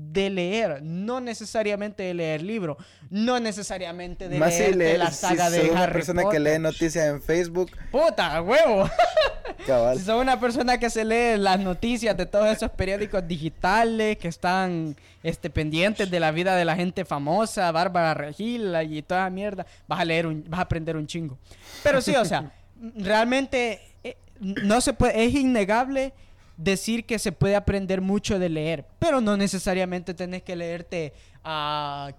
[0.01, 2.77] De leer, no necesariamente de leer libros,
[3.09, 6.23] no necesariamente de Más si leerte lee- la si saga de sos una Harry persona
[6.31, 8.89] que lee noticias en Facebook, ¡Puta, huevo!
[9.67, 9.97] cabal.
[9.99, 14.29] Si sos una persona que se lee las noticias de todos esos periódicos digitales que
[14.29, 19.29] están este, pendientes de la vida de la gente famosa, Bárbara Regil y toda esa
[19.29, 21.37] mierda, vas a leer un, vas a aprender un chingo.
[21.83, 22.51] Pero sí, o sea,
[22.95, 26.13] realmente eh, no se puede, es innegable
[26.61, 32.11] decir que se puede aprender mucho de leer, pero no necesariamente tenés que leerte a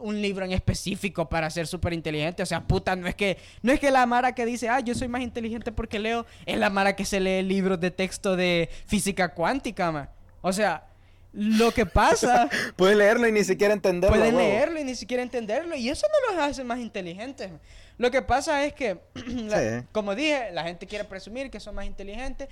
[0.00, 2.42] un libro en específico para ser súper inteligente.
[2.42, 4.94] O sea, puta, no es que no es que la Mara que dice, ah, yo
[4.94, 8.68] soy más inteligente porque leo, es la Mara que se lee libros de texto de
[8.86, 10.10] física cuántica.
[10.42, 10.86] O sea,
[11.32, 14.20] lo que pasa, Puedes leerlo y ni siquiera entenderlo.
[14.20, 14.38] huevo.
[14.38, 17.50] leerlo y ni siquiera entenderlo, y eso no los hace más inteligentes.
[17.98, 19.86] Lo que pasa es que, la- Sí.
[19.92, 22.48] como dije, la gente quiere presumir que son más inteligentes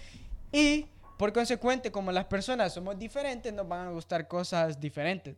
[0.53, 0.87] y
[1.19, 5.37] por consecuente, como las personas somos diferentes, nos van a gustar cosas diferentes.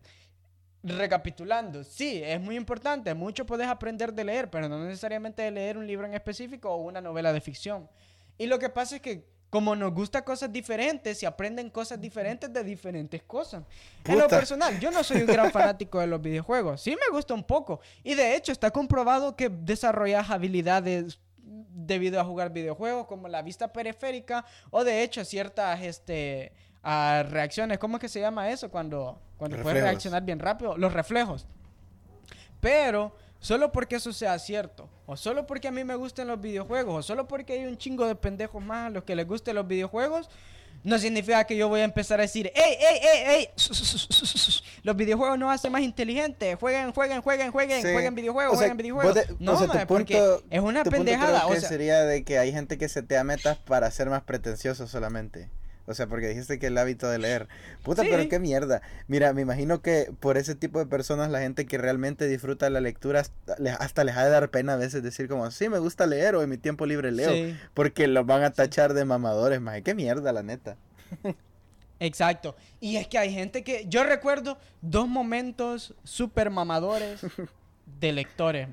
[0.83, 5.77] Recapitulando, sí, es muy importante, mucho puedes aprender de leer, pero no necesariamente de leer
[5.77, 7.89] un libro en específico o una novela de ficción.
[8.39, 12.51] Y lo que pasa es que como nos gusta cosas diferentes, se aprenden cosas diferentes
[12.53, 13.65] de diferentes cosas.
[14.05, 16.81] En lo personal, yo no soy un gran fanático de los videojuegos.
[16.81, 17.81] Sí me gusta un poco.
[18.05, 21.19] Y de hecho está comprobado que desarrollas habilidades
[21.71, 26.53] debido a jugar videojuegos como la vista periférica o de hecho ciertas este,
[26.83, 27.79] ah, reacciones.
[27.79, 30.77] ¿Cómo es que se llama eso cuando, cuando puedes reaccionar bien rápido?
[30.77, 31.47] Los reflejos.
[32.61, 36.95] Pero solo porque eso sea cierto, o solo porque a mí me gusten los videojuegos,
[36.95, 39.67] o solo porque hay un chingo de pendejos más a los que les gusten los
[39.67, 40.29] videojuegos,
[40.83, 43.49] no significa que yo voy a empezar a decir, ¡Ey, ey, ey, ey!
[44.83, 46.57] Los videojuegos nos hacen más inteligentes.
[46.59, 47.93] Jueguen, jueguen, jueguen, jueguen, Sí.
[47.93, 49.15] jueguen videojuegos, O sea, jueguen videojuegos.
[49.15, 51.39] de- no, o sea, mae, porque punto- es una tu punto pendejada.
[51.41, 53.91] creo O que sea, sería de que hay gente que se te da metas para
[53.91, 55.49] ser más pretencioso solamente.
[55.91, 57.49] O sea, porque dijiste que el hábito de leer.
[57.83, 58.09] Puta, Sí.
[58.11, 58.81] pero qué mierda.
[59.09, 62.81] Mira, me imagino que por ese tipo de personas, la gente que realmente disfruta la
[62.81, 66.35] lectura, hasta les, ha de dar pena a veces decir como, sí, me gusta leer
[66.37, 67.33] o en mi tiempo libre leo.
[67.33, 67.57] Sí.
[67.75, 69.83] Porque los van a tachar de mamadores, más.
[69.83, 70.77] Qué mierda, la neta.
[71.99, 72.57] Exacto.
[72.81, 73.85] Y es que hay gente que.
[73.89, 77.21] Yo recuerdo dos momentos súper mamadores
[78.01, 78.69] de lectores.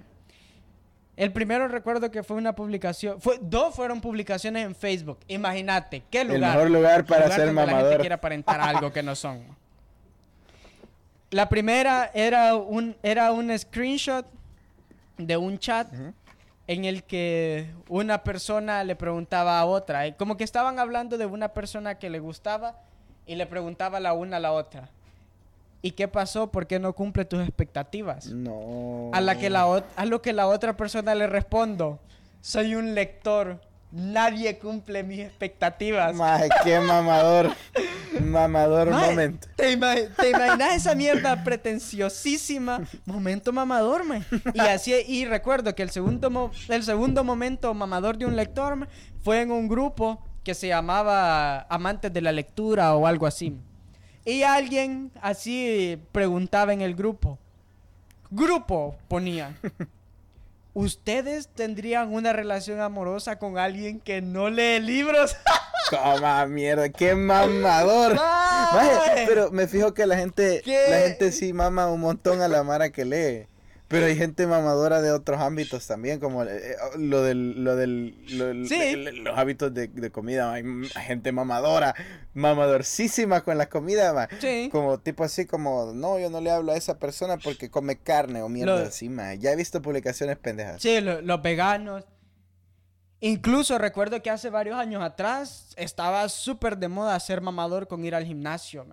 [1.18, 3.20] El primero recuerdo que fue una publicación.
[3.20, 5.18] Fue, dos fueron publicaciones en Facebook.
[5.28, 6.54] Imagínate, qué El lugar.
[6.54, 8.00] mejor lugar para lugar ser donde La gente mamador.
[8.02, 9.44] quiere aparentar algo que no son.
[11.32, 14.26] La primera era un, era un screenshot
[15.18, 15.92] de un chat
[16.68, 21.50] en el que una persona le preguntaba a otra, como que estaban hablando de una
[21.50, 22.76] persona que le gustaba
[23.26, 24.90] y le preguntaba la una a la otra.
[25.88, 26.52] ¿Y qué pasó?
[26.52, 28.26] ¿Por qué no cumple tus expectativas?
[28.28, 29.10] No.
[29.14, 29.64] A, la que la
[29.96, 32.02] a lo que la otra persona le respondo,
[32.42, 36.14] soy un lector, nadie cumple mis expectativas.
[36.14, 37.52] Maje, qué mamador.
[38.22, 39.48] mamador Mae, momento.
[39.56, 42.82] ¿te, ima- te imaginas esa mierda pretenciosísima?
[43.06, 44.26] Momento mamador, man.
[44.54, 48.90] Y así, y recuerdo que el segundo, mo- el segundo momento mamador de un lector
[49.24, 53.56] fue en un grupo que se llamaba Amantes de la Lectura o algo así.
[54.28, 57.40] Y alguien así preguntaba en el grupo.
[58.30, 59.56] Grupo, ponía.
[60.74, 65.38] ¿Ustedes tendrían una relación amorosa con alguien que no lee libros?
[65.90, 68.16] Coma mierda, qué mamador.
[68.16, 70.88] Maje, pero me fijo que la gente, ¿Qué?
[70.90, 73.48] la gente sí mama un montón a la Mara que lee.
[73.90, 78.16] Pero hay gente mamadora de otros ámbitos también, como eh, eh, lo del, lo del,
[78.38, 78.78] lo del- Sí.
[78.78, 80.52] de- los hábitos de, de comida.
[80.52, 80.64] Hay
[81.06, 81.96] gente mamadora,
[82.34, 84.28] mamadorcísima con la comida, ma.
[84.42, 84.68] Sí.
[84.72, 88.42] Como tipo así como, no, yo no le hablo a esa persona porque come carne
[88.42, 89.34] o mierda Lo- así, ma.
[89.36, 90.82] Ya he visto publicaciones pendejas.
[90.82, 92.04] Sí, lo- los veganos.
[93.20, 98.14] Incluso recuerdo que hace varios años atrás estaba súper de moda ser mamador con ir
[98.14, 98.86] al gimnasio.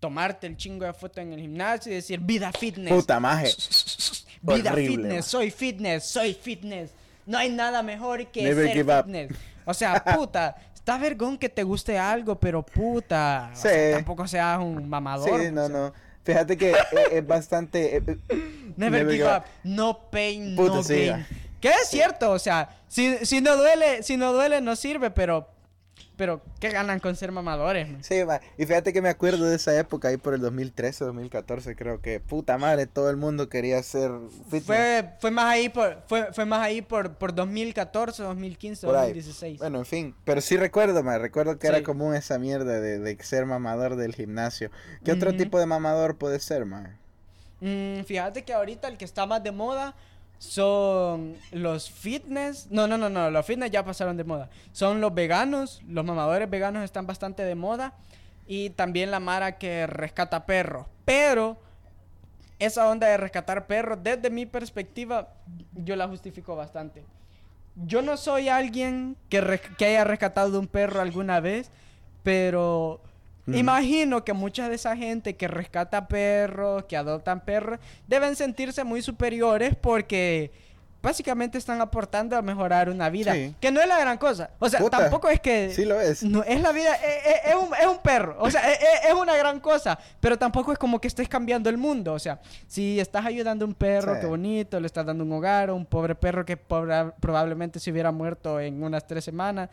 [0.00, 2.92] Tomarte el chingo de fotos en el gimnasio y decir vida fitness.
[2.92, 3.52] Puta maje.
[4.42, 6.90] vida horrible, fitness, soy fitness, soy fitness.
[7.26, 9.04] No hay nada mejor que Never ser up.
[9.04, 9.32] fitness.
[9.64, 13.50] O sea, puta, está vergón que te guste algo, pero puta.
[13.52, 13.62] o Sí.
[13.68, 15.40] sea, tampoco seas un mamador.
[15.40, 15.76] Sí, o no, sea.
[15.78, 15.92] no.
[16.22, 16.76] Fíjate que es,
[17.12, 17.96] es bastante...
[17.96, 18.16] eh, eh,
[18.76, 19.42] Never Never give up.
[19.64, 21.26] No pain, Puta, no sí, gain.
[21.60, 25.48] Que es cierto, o sea, si, si no duele, si no duele no sirve, pero
[26.20, 27.88] pero ¿qué ganan con ser mamadores?
[27.88, 28.04] man?
[28.04, 31.74] Sí, ma, y fíjate que me acuerdo de esa época, ahí por el 2013, 2014,
[31.74, 34.10] creo que, puta madre, todo el mundo quería ser
[34.50, 34.64] fitness.
[34.64, 39.14] Fue fue más ahí por fue, fue más ahí por por 2014, 2015, Por ahí.
[39.14, 39.60] 2016.
[39.60, 43.16] Bueno, en fin, pero sí recuerdo, ma, recuerdo que era común esa mierda de, de
[43.24, 44.70] ser mamador del gimnasio.
[45.02, 46.98] ¿Qué otro tipo de mamador puede ser, ma?
[47.60, 49.94] Mm, fíjate que ahorita el que está más de moda
[50.40, 52.68] son los fitness.
[52.70, 54.48] No, no, no, no, los fitness ya pasaron de moda.
[54.72, 57.92] Son los veganos, los mamadores veganos están bastante de moda.
[58.46, 60.86] Y también la Mara que rescata perros.
[61.04, 61.58] Pero
[62.58, 65.28] esa onda de rescatar perros, desde mi perspectiva,
[65.74, 67.04] yo la justifico bastante.
[67.76, 71.70] Yo no soy alguien que, que haya rescatado un perro alguna vez,
[72.22, 73.02] pero
[73.50, 73.58] Ujú.
[73.58, 77.78] imagino que mucha de esa gente que rescata perros, que adoptan perros,
[78.08, 80.50] deben sentirse muy superiores porque
[81.02, 83.54] básicamente están aportando a mejorar una vida, Sí.
[83.58, 84.50] que no es la gran cosa.
[84.58, 85.70] O sea, Puta, tampoco es que...
[85.70, 86.22] Sí lo es.
[86.22, 89.08] No, es la vida, eh, eh, es, un, es un perro, o sea, eh, eh,
[89.08, 92.38] es, una gran cosa, pero tampoco es como que estés cambiando el mundo, o sea,
[92.66, 94.20] si estás ayudando a un perro, Sí.
[94.20, 97.90] qué bonito, le estás dando un hogar a un pobre perro que pobra- probablemente se
[97.90, 99.70] hubiera muerto en unas tres semanas,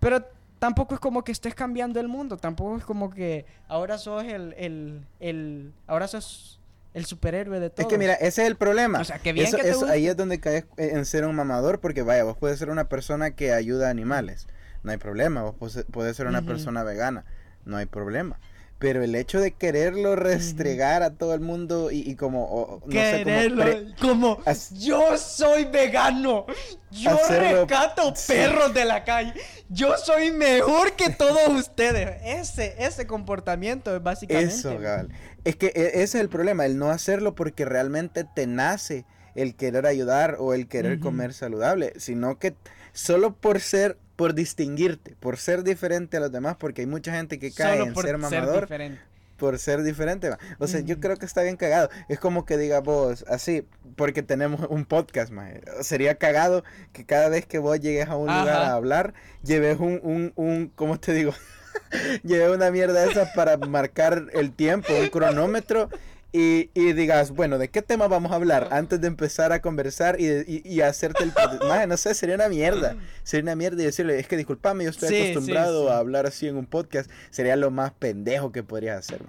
[0.00, 0.24] pero
[0.62, 4.54] tampoco es como que estés cambiando el mundo, tampoco es como que ahora sos el,
[4.56, 6.60] el, el ahora sos
[6.94, 7.82] el superhéroe de todo.
[7.84, 9.00] Es que mira, ese es el problema.
[9.00, 9.92] O sea, qué bien Eso- que te eso- guste.
[9.92, 13.32] ahí es donde caes en ser un mamador, porque vaya, vos puedes ser una persona
[13.32, 14.46] que ayuda a animales,
[14.84, 15.42] no hay problema.
[15.42, 17.24] Vos puedes ser una persona vegana,
[17.64, 18.38] no hay problema.
[18.82, 23.22] Pero el hecho de quererlo restregar a todo el mundo y, y como, no sé,
[23.22, 26.44] como Quererlo, pre- como as- yo soy vegano,
[26.90, 28.32] yo Hacerlo- rescato sí.
[28.32, 29.32] perros de la calle,
[29.68, 32.20] yo soy mejor que todos ustedes.
[32.24, 34.52] Ese, ese comportamiento es básicamente.
[34.52, 35.08] Eso, Gabal.
[35.44, 39.04] Es que e- ese es el problema, el no hacerlo porque realmente te nace
[39.34, 42.54] el querer ayudar o el querer comer saludable, sino que
[42.92, 47.40] solo por ser, por distinguirte, por ser diferente a los demás, porque hay mucha gente
[47.40, 49.00] que cae Solo en por ser mamador diferente.
[49.36, 50.30] por ser diferente.
[50.60, 51.90] O sea, yo creo que está bien cagado.
[52.08, 53.66] Es como que diga vos, así,
[53.96, 55.32] porque tenemos un podcast.
[55.80, 56.62] Sería cagado
[56.92, 59.12] que cada vez que vos llegues a un lugar a hablar,
[59.42, 61.34] lleves un, un, un, ¿cómo te digo?
[62.22, 65.88] lleves una mierda esa para marcar el tiempo, un cronómetro.
[66.34, 68.68] Y, y digas, bueno, ¿de qué tema vamos a hablar?
[68.70, 71.32] Antes de empezar a conversar y, y, y hacerte el...
[71.68, 72.96] Maje, no sé, sería una mierda.
[73.22, 75.92] Sería una mierda y decirle, es que disculpame, yo estoy Sí, acostumbrado sí.
[75.92, 77.10] a hablar así en un podcast.
[77.30, 79.20] Sería lo más pendejo que podrías hacer.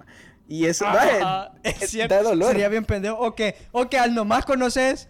[0.48, 0.86] Y eso,
[1.62, 2.14] es cierto.
[2.14, 2.52] da dolor.
[2.52, 3.18] Sería bien pendejo.
[3.18, 5.08] O que, o que al nomás conoces,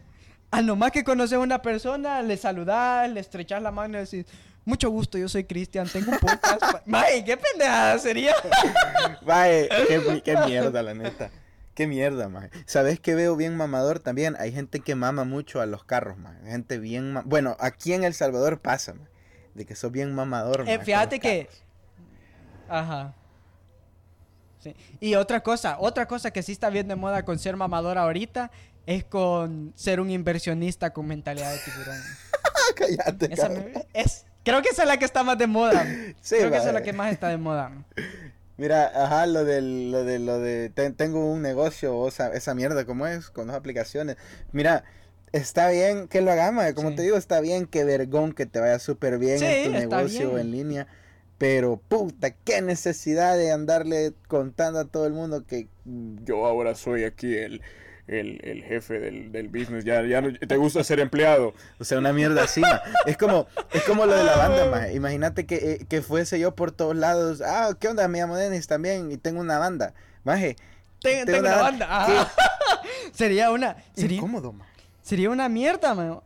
[0.50, 4.26] al nomás que conoces a una persona, le saludás, le estrechas la mano y decís,
[4.64, 6.58] mucho gusto, yo soy Cristian, tengo un podcast.
[6.60, 6.82] pa-".
[6.86, 8.34] Mae, qué pendejada sería.
[9.24, 11.30] Qué, qué mierda, la neta.
[11.74, 12.50] Qué mierda, maje.
[12.66, 14.36] ¿Sabes qué veo bien mamador también?
[14.38, 16.38] Hay gente que mama mucho a los carros, maje.
[16.46, 17.12] Gente bien...
[17.12, 19.10] ma- Bueno, aquí en El Salvador pasa, maje,
[19.54, 21.46] De que sos bien mamador, Eh, fíjate que.
[21.46, 21.62] carros.
[22.68, 23.14] Aja.
[24.60, 24.74] Sí.
[25.00, 28.50] Y otra cosa, otra cosa que sí está bien de moda con ser mamador ahorita
[28.86, 32.00] es con ser un inversionista con mentalidad de tiburón.
[32.76, 33.50] Cállate, Esa
[33.92, 35.84] es, creo que esa es la que está más de moda.
[36.20, 37.72] Sí, creo que esa es la que más está de moda.
[38.56, 42.54] Mira, ajá, lo del, lo de, lo de, ten- tengo un negocio, o sea, esa
[42.54, 43.30] mierda, ¿cómo es?
[43.30, 44.16] Con dos aplicaciones.
[44.52, 44.84] Mira,
[45.32, 46.96] está bien que lo hagas, maje, como Sí.
[46.96, 50.28] te digo, está bien que vergón que te vaya súper bien Sí, en tu negocio
[50.34, 50.40] bien.
[50.40, 50.86] en línea,
[51.36, 55.66] pero puta, qué necesidad de andarle contando a todo el mundo que
[56.24, 57.60] yo ahora soy aquí el,
[58.06, 61.54] el, el jefe del, del business, ya, ya no- te gusta ser empleado.
[61.78, 62.80] O sea, una mierda así, ma.
[63.06, 64.94] Es como, es como lo de la banda, maje.
[64.94, 67.40] Imagínate que, eh, que fuese yo por todos lados.
[67.40, 68.06] Ah, ¿qué onda?
[68.08, 69.94] Me llamo Denis también y tengo una banda.
[70.24, 70.56] Maje,
[71.00, 71.86] Ten- Tengo tengo una una- banda.
[72.04, 72.32] Ajá.
[73.12, 73.76] sería una.
[73.94, 74.70] Sería, incómodo, maje.
[75.02, 76.20] sería una mierda, man.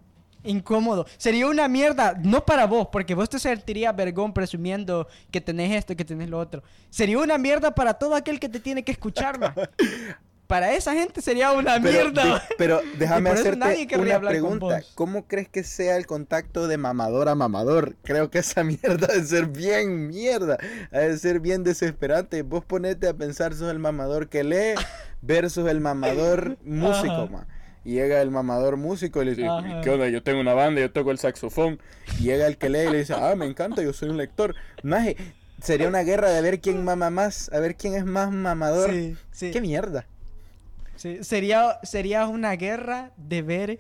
[0.44, 1.04] Incómodo.
[1.16, 5.92] Sería una mierda, no para vos, porque vos te sentirías vergón presumiendo que tenés esto
[5.92, 6.62] y que tenés lo otro.
[6.90, 9.52] Sería una mierda para todo aquel que te tiene que escuchar, man.
[10.48, 12.24] Para esa gente sería una Pero, mierda.
[12.24, 14.80] de- pero déjame hacerte una pregunta.
[14.94, 17.96] ¿Cómo crees que sea el contacto de mamador a mamador?
[18.02, 20.56] Creo que esa mierda de ser bien mierda,
[20.90, 22.40] ha de ser bien desesperante.
[22.42, 24.74] Vos ponete a pensar, sos el mamador que lee
[25.20, 27.28] versus el mamador músico.
[27.84, 29.82] Y llega el mamador músico y le dice, Ajá.
[29.82, 30.08] ¿qué onda?
[30.08, 31.78] Yo tengo una banda, yo toco el saxofón.
[32.20, 34.54] Y llega el que lee y le dice, ah, me encanta, yo soy un lector.
[34.82, 35.16] Maje,
[35.62, 38.90] sería una guerra de ver quién mama más, a ver quién es más mamador.
[38.90, 39.50] Sí, sí.
[39.50, 40.06] ¿Qué mierda?
[40.98, 43.78] Sí, Sería, sería una guerra de ver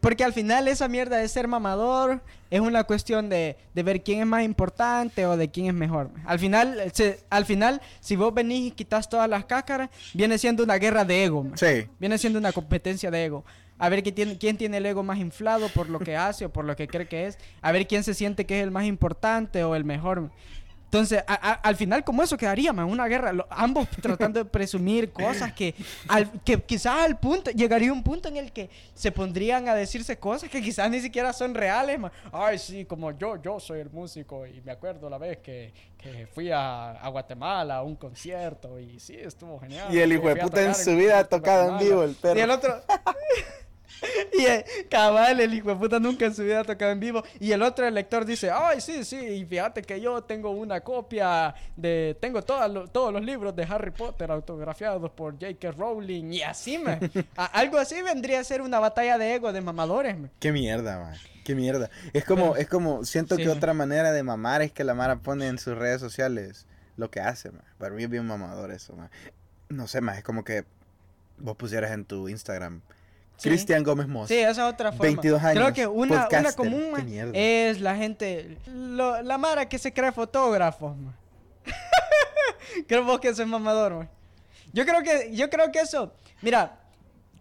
[0.00, 4.20] Porque al final esa mierda de ser mamador es una cuestión de, de ver quién
[4.20, 6.10] es más importante o de quién es mejor.
[6.24, 10.62] Al final, se- al final, si vos venís y quitas todas las cáscaras, viene siendo
[10.62, 11.42] una guerra de ego.
[11.42, 11.58] man.
[11.58, 11.86] Sí.
[11.98, 13.44] Viene siendo una competencia de ego.
[13.78, 16.48] A ver quién tiene, quién tiene el ego más inflado por lo que hace o
[16.50, 17.36] por lo que cree que es.
[17.60, 20.30] A ver quién se siente que es el más importante o el mejor.
[20.86, 23.32] Entonces, a- a- al final, como eso quedaría, man, una guerra.
[23.32, 25.74] lo- ambos tratando de presumir cosas que,
[26.08, 30.16] al- que quizás al punto, llegaría un punto en el que se pondrían a decirse
[30.18, 32.12] cosas que quizás ni siquiera son reales, man.
[32.32, 36.26] Ay, sí, como yo, yo soy el músico y me acuerdo la vez que, que
[36.28, 39.92] fui a, a Guatemala a un concierto y sí, estuvo genial.
[39.92, 41.28] Y el hijo de puta en su vida ha Guatemala".
[41.28, 42.38] tocado en vivo, el perro.
[42.38, 42.80] Y el otro...
[44.38, 47.22] Y eh, cabal, el hijo de puta nunca en su vida ha tocado en vivo.
[47.40, 50.80] Y el otro, el lector, dice, ay, sí, sí, y fíjate que yo tengo una
[50.82, 52.16] copia de...
[52.20, 55.72] Tengo lo- todos los libros de Harry Potter autografiados por J.K.
[55.72, 56.32] Rowling.
[56.32, 56.98] Y así, me
[57.36, 60.28] Algo así vendría a ser una batalla de ego de mamadores, me.
[60.38, 61.14] Qué mierda, man.
[61.44, 61.88] Qué mierda.
[62.12, 63.56] Es como, Pero- es como, siento sí, que man.
[63.56, 66.66] otra manera de mamar es que la Mara pone en sus redes sociales
[66.96, 67.62] lo que hace, man.
[67.78, 69.10] Para mí es bien mamador eso, man.
[69.68, 70.64] No sé, más es como que
[71.38, 72.82] vos pusieras en tu Instagram.
[73.36, 73.50] Sí.
[73.50, 74.28] Cristian Gómez Moss.
[74.28, 75.04] Sí, esa es otra forma.
[75.04, 79.92] 22 años, Creo que una, una común es la gente, lo- la mara que se
[79.92, 80.96] cree fotógrafo.
[82.88, 83.94] creo vos que eso es mamador.
[83.94, 84.08] ma.
[84.72, 86.12] Yo creo que, yo creo que eso,
[86.42, 86.78] mira,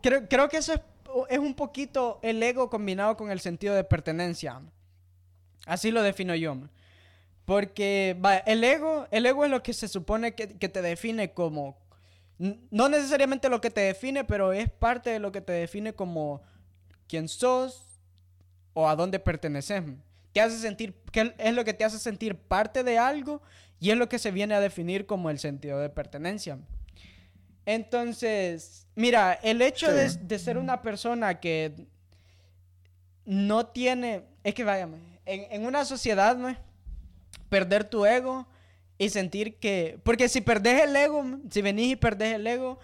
[0.02, 0.82] creo, creo que eso es,
[1.30, 4.62] es un poquito el ego combinado con el sentido de pertenencia.
[5.66, 6.58] Así lo defino yo.
[7.46, 11.32] Porque va, el ego, el ego es lo que se supone que, que te define
[11.32, 11.78] como,
[12.38, 16.42] no necesariamente lo que te define, pero es parte de lo que te define como
[17.08, 18.00] quién sos
[18.74, 19.84] o a dónde perteneces.
[20.34, 23.42] Te hace sentir, que es lo que te hace sentir parte de algo
[23.80, 26.60] y es lo que se viene a definir como el sentido de pertenencia.
[27.66, 31.88] Entonces, mira, el hecho de, de ser una persona que
[33.24, 34.90] no tiene, es que vaya,
[35.26, 36.56] en, en una sociedad, ¿no?
[37.50, 38.48] perder tu ego
[38.98, 42.80] y sentir que, porque si perdés el ego, si venís y perdés el ego,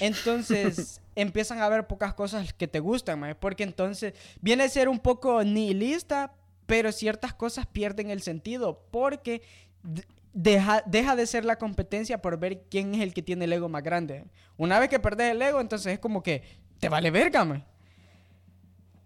[0.00, 4.88] entonces empiezan a haber pocas cosas que te gustan, mae, porque entonces viene a ser
[4.88, 6.32] un poco nihilista,
[6.66, 9.42] pero ciertas cosas pierden el sentido, porque
[9.82, 13.52] de- deja, deja de ser la competencia por ver quién es el que tiene el
[13.52, 14.24] ego más grande.
[14.56, 16.42] Una vez que perdés el ego, entonces es como que
[16.78, 17.64] te vale verga, mae.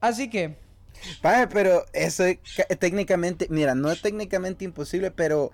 [0.00, 0.57] Así que,
[1.22, 5.50] Paje, pero eso es ca- técnicamente, mira, no es técnicamente imposible, pero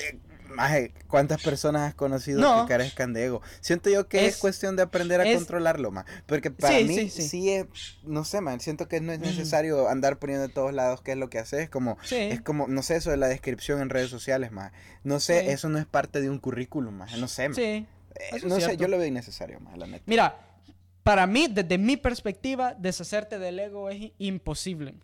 [0.00, 0.18] eh,
[0.54, 2.62] maje, ¿cuántas personas has conocido No.
[2.64, 3.42] que carezcan de ego?
[3.60, 6.04] Siento yo que es, Es- cuestión de aprender a es- controlarlo, más.
[6.26, 7.50] Porque para Sí, mí sí, sí, sí.
[7.50, 7.66] es,
[8.04, 9.28] no sé, man, siento que no es Ujú.
[9.28, 12.82] necesario andar poniendo de todos lados qué es lo que haces, como es como, no
[12.82, 14.72] sé, eso de la descripción en redes sociales, más.
[15.02, 17.16] No sé, eso no es parte de un currículum, más.
[17.18, 17.54] No sé, ma.
[17.54, 17.62] Sí.
[17.62, 17.86] Eh,
[18.44, 20.04] no sé, yo lo veo innecesario, más, la neta.
[20.06, 20.36] Mira,
[21.02, 24.94] para mí, desde mi perspectiva, deshacerte del ego es imposible.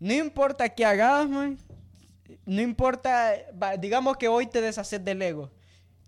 [0.00, 1.58] No importa qué hagas, man,
[2.46, 3.32] No importa,
[3.78, 5.50] digamos que hoy te deshaces del ego.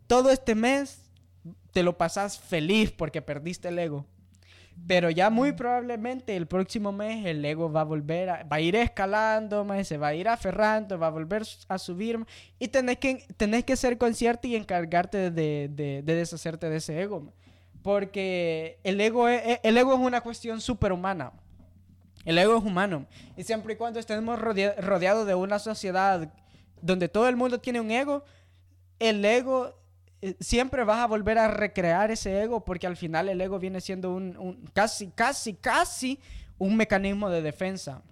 [0.07, 1.11] Todo este mes
[1.73, 4.07] te lo pasas feliz porque perdiste el ego.
[4.87, 8.61] Pero ya muy probablemente el próximo mes el ego va a volver, a, va a
[8.61, 12.19] ir escalando, mae, se va a ir aferrando, va a volver a subir.
[12.59, 16.99] y tenés que, tenés que ser consciente y encargarte de, de- de deshacerte de ese
[17.01, 17.31] ego.
[17.83, 21.33] Porque el ego es, el ego es una cuestión superhumana.
[22.25, 23.07] El ego es humano.
[23.37, 26.33] Y siempre y cuando estemos rodea- rodeados de una sociedad
[26.83, 28.25] donde todo el mundo tiene un ego,
[28.99, 29.75] el ego
[30.23, 33.81] eh, siempre vas a volver a recrear ese ego porque al final el ego viene
[33.81, 36.19] siendo un, un- casi, casi, casi
[36.59, 38.03] un mecanismo de defensa.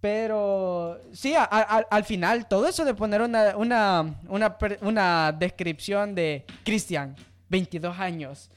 [0.00, 6.14] Pero sí, a- a- al final todo eso de poner una, una, una, una descripción
[6.14, 7.16] de Cristian,
[7.48, 8.50] 22 años,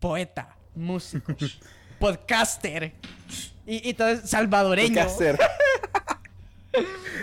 [0.00, 1.34] poeta, músico,
[2.00, 2.94] podcaster
[3.68, 4.94] y, y todo es salvadoreño.
[4.94, 5.38] ¿Qué hacer?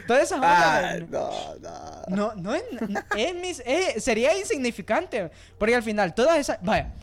[0.08, 2.16] Todas esas Ah, no, no.
[2.16, 5.32] no, no es, no- es mis- es- sería insignificante.
[5.58, 6.60] Porque al final, todas esas.
[6.62, 6.94] Vaya,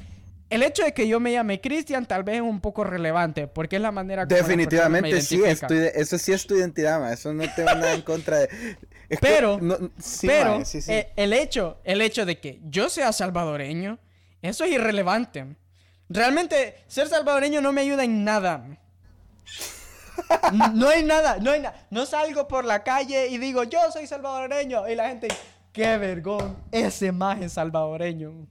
[0.50, 3.46] el hecho de que yo me llame Cristian tal vez es un poco relevante.
[3.48, 4.28] Porque es la manera como.
[4.28, 7.12] personas me Definitivamente sí, es tu eso sí es tu identidad, ma.
[7.12, 8.44] Eso no tengo nada en contra de.
[9.08, 10.92] es que Pero- no- sí, Pero ma, sí, sí.
[10.92, 13.98] eh, el, hecho, el hecho de que yo sea salvadoreño,
[14.42, 15.46] eso es irrelevante.
[16.08, 18.64] Realmente, ser salvadoreño no me ayuda en nada.
[20.74, 21.86] No hay nada, no hay nada.
[21.90, 24.88] No salgo por la calle y digo, yo soy salvadoreño.
[24.88, 25.28] Y la gente,
[25.72, 28.46] qué vergón, ese es salvadoreño.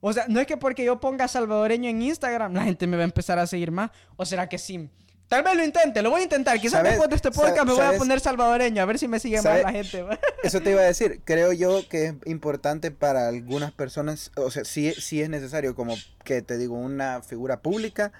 [0.00, 3.04] O sea, no es que porque yo ponga salvadoreño en Instagram, la gente me va
[3.04, 3.90] a empezar a seguir más.
[4.16, 4.90] ¿O será que sí?
[5.28, 6.60] Tal vez lo intente, lo voy a intentar.
[6.60, 9.40] Quizás después de este podcast me voy a poner salvadoreño, a ver si me sigue
[9.40, 10.04] más la gente.
[10.42, 11.22] Eso te iba a decir.
[11.24, 14.30] Creo yo que es importante para algunas personas.
[14.36, 18.12] O sea, sí, sí es necesario, como que te digo, una figura pública.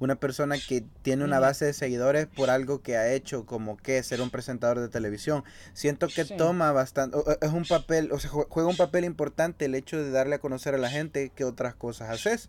[0.00, 4.02] Una persona que tiene una base de seguidores por algo que ha hecho, como que
[4.02, 5.44] ser un presentador de televisión.
[5.72, 10.02] Siento que toma bastante, es un papel, o sea, juega un papel importante el hecho
[10.02, 12.48] de darle a conocer a la gente que otras cosas haces.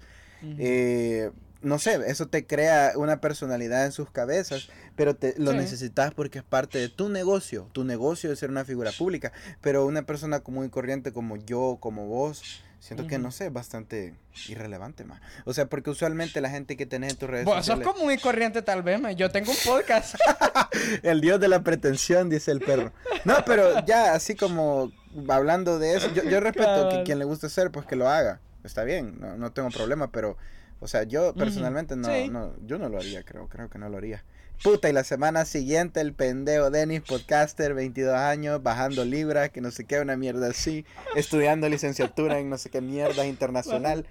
[0.58, 1.32] eh,
[1.62, 6.40] no sé, eso te crea una personalidad en sus cabezas, pero te, lo necesitas porque
[6.40, 7.68] es parte de tu negocio.
[7.74, 11.78] Tu negocio es ser una figura pública, pero una persona común y corriente como yo,
[11.82, 14.16] como vos, siento que no sé, es bastante
[14.48, 15.22] irrelevante más.
[15.46, 18.18] O sea, porque usualmente la gente que tenés en tus redes Vos sos común y
[18.18, 20.16] corriente tal vez, yo tengo un podcast.
[21.04, 22.94] el dios de la pretensión, dice el perro.
[23.26, 24.92] No, pero ya así como
[25.28, 28.40] hablando de eso, yo, yo respeto que quien le guste hacer, pues que lo haga.
[28.64, 30.38] Está bien, no, no tengo problema, pero
[30.80, 33.98] o sea, yo personalmente no, no, yo no lo haría, creo, creo que no lo
[33.98, 34.24] haría.
[34.64, 39.72] Puta, y la semana siguiente el pendejo Dennis, podcaster, 22 años, bajando libras, que no
[39.72, 40.86] sé qué, una mierda así,
[41.16, 44.06] estudiando licenciatura en no sé qué mierda internacional,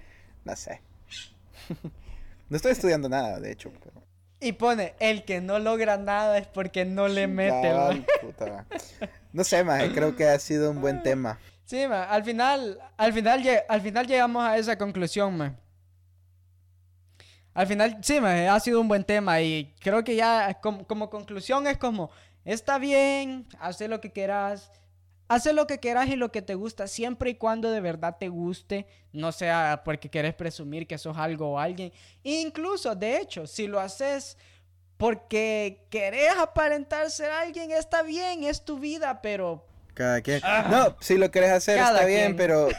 [0.45, 0.81] no sé.
[2.49, 3.71] no estoy estudiando nada, de hecho.
[4.39, 7.71] Y pone, el que no logra nada es porque no le mete.
[8.21, 8.65] puta.
[9.31, 11.37] No sé, más creo que ha sido un buen tema.
[11.65, 15.55] Sí, al final, al final, al final llegamos a esa conclusión, man
[17.59, 21.77] al final, sí, ha sido un buen tema y creo que ya como, conclusión es
[21.77, 22.09] como,
[22.45, 24.71] está bien, haz lo que quieras,
[25.27, 28.29] haz lo que quieras y lo que te gusta, siempre y cuando de verdad te
[28.29, 31.91] guste, no sea porque quieres presumir que sos algo o alguien.
[32.23, 34.37] Incluso, de hecho, si lo haces
[34.95, 39.65] porque querés aparentar ser alguien, está bien, es tu vida, pero
[39.99, 40.39] cada quien.
[40.43, 40.65] Ah.
[40.71, 42.69] No, si lo querés hacer está bien, pero.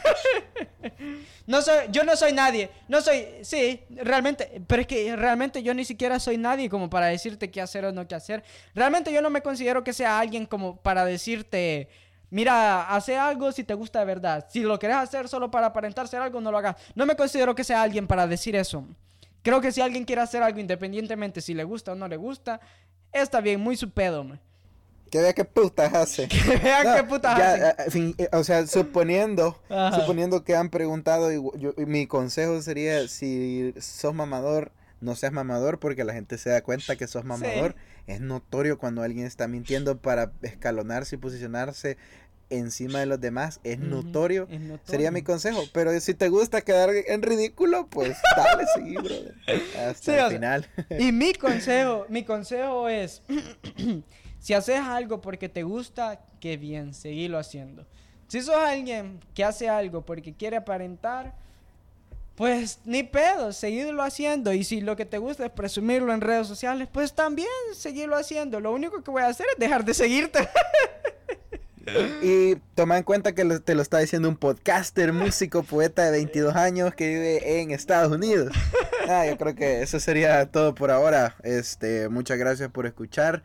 [1.47, 2.71] no soy, yo no soy nadie.
[2.87, 7.05] No soy, sí, realmente, pero es que realmente yo ni siquiera soy nadie como para
[7.05, 8.43] decirte qué hacer o no qué hacer.
[8.73, 11.89] Realmente yo no me considero que sea alguien como para decirte,
[12.31, 14.47] mira, hace algo si te gusta de verdad.
[14.49, 16.75] Si lo querés hacer solo para aparentar ser algo, no lo hagas.
[16.95, 18.83] No me considero que sea alguien para decir eso.
[19.43, 22.59] Creo que si alguien quiere hacer algo independientemente si le gusta o no le gusta,
[23.11, 24.39] está bien, muy su pedo, man.
[25.11, 26.27] Que vea qué putas hace.
[26.29, 27.99] Que vea qué putas hace.
[27.99, 29.61] Eh, eh, o sea, suponiendo,
[29.93, 36.05] suponiendo que han preguntado, y mi consejo sería, si sos mamador, no seas mamador porque
[36.05, 37.75] la gente se da cuenta que sos mamador.
[38.07, 41.97] Es notorio cuando alguien está mintiendo para escalonarse y posicionarse
[42.49, 43.59] encima de los demás.
[43.63, 44.47] Es, notorio.
[44.83, 45.63] Sería mi consejo.
[45.73, 49.35] Pero si te gusta quedar en ridículo, pues dale, sí, brother.
[49.77, 50.67] Hasta el final.
[50.97, 53.23] y mi consejo, mi consejo es...
[54.41, 57.85] Si haces algo porque te gusta, qué bien, seguilo haciendo.
[58.27, 61.35] Si sos alguien que hace algo porque quiere aparentar,
[62.35, 64.51] pues ni pedo, seguirlo haciendo.
[64.51, 68.59] Y si lo que te gusta es presumirlo en redes sociales, pues también seguirlo haciendo.
[68.59, 70.49] Lo único que voy a hacer es dejar de seguirte.
[72.21, 76.55] Y toma en cuenta que te lo está diciendo un podcaster, músico, poeta de 22
[76.55, 78.53] años que vive en Estados Unidos.
[79.09, 81.35] Ah, yo creo que eso sería todo por ahora.
[81.41, 83.41] Este, muchas gracias por escuchar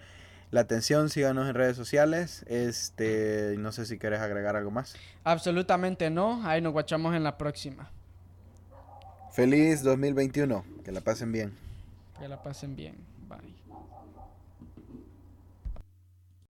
[0.50, 2.44] la atención, síganos en redes sociales.
[2.48, 4.94] Este, no sé si quieres agregar algo más.
[5.24, 6.46] Absolutamente no.
[6.46, 7.90] Ahí nos guachamos en la próxima.
[9.32, 10.64] Feliz 2021.
[10.84, 11.52] Que la pasen bien.
[12.18, 12.96] Que la pasen bien.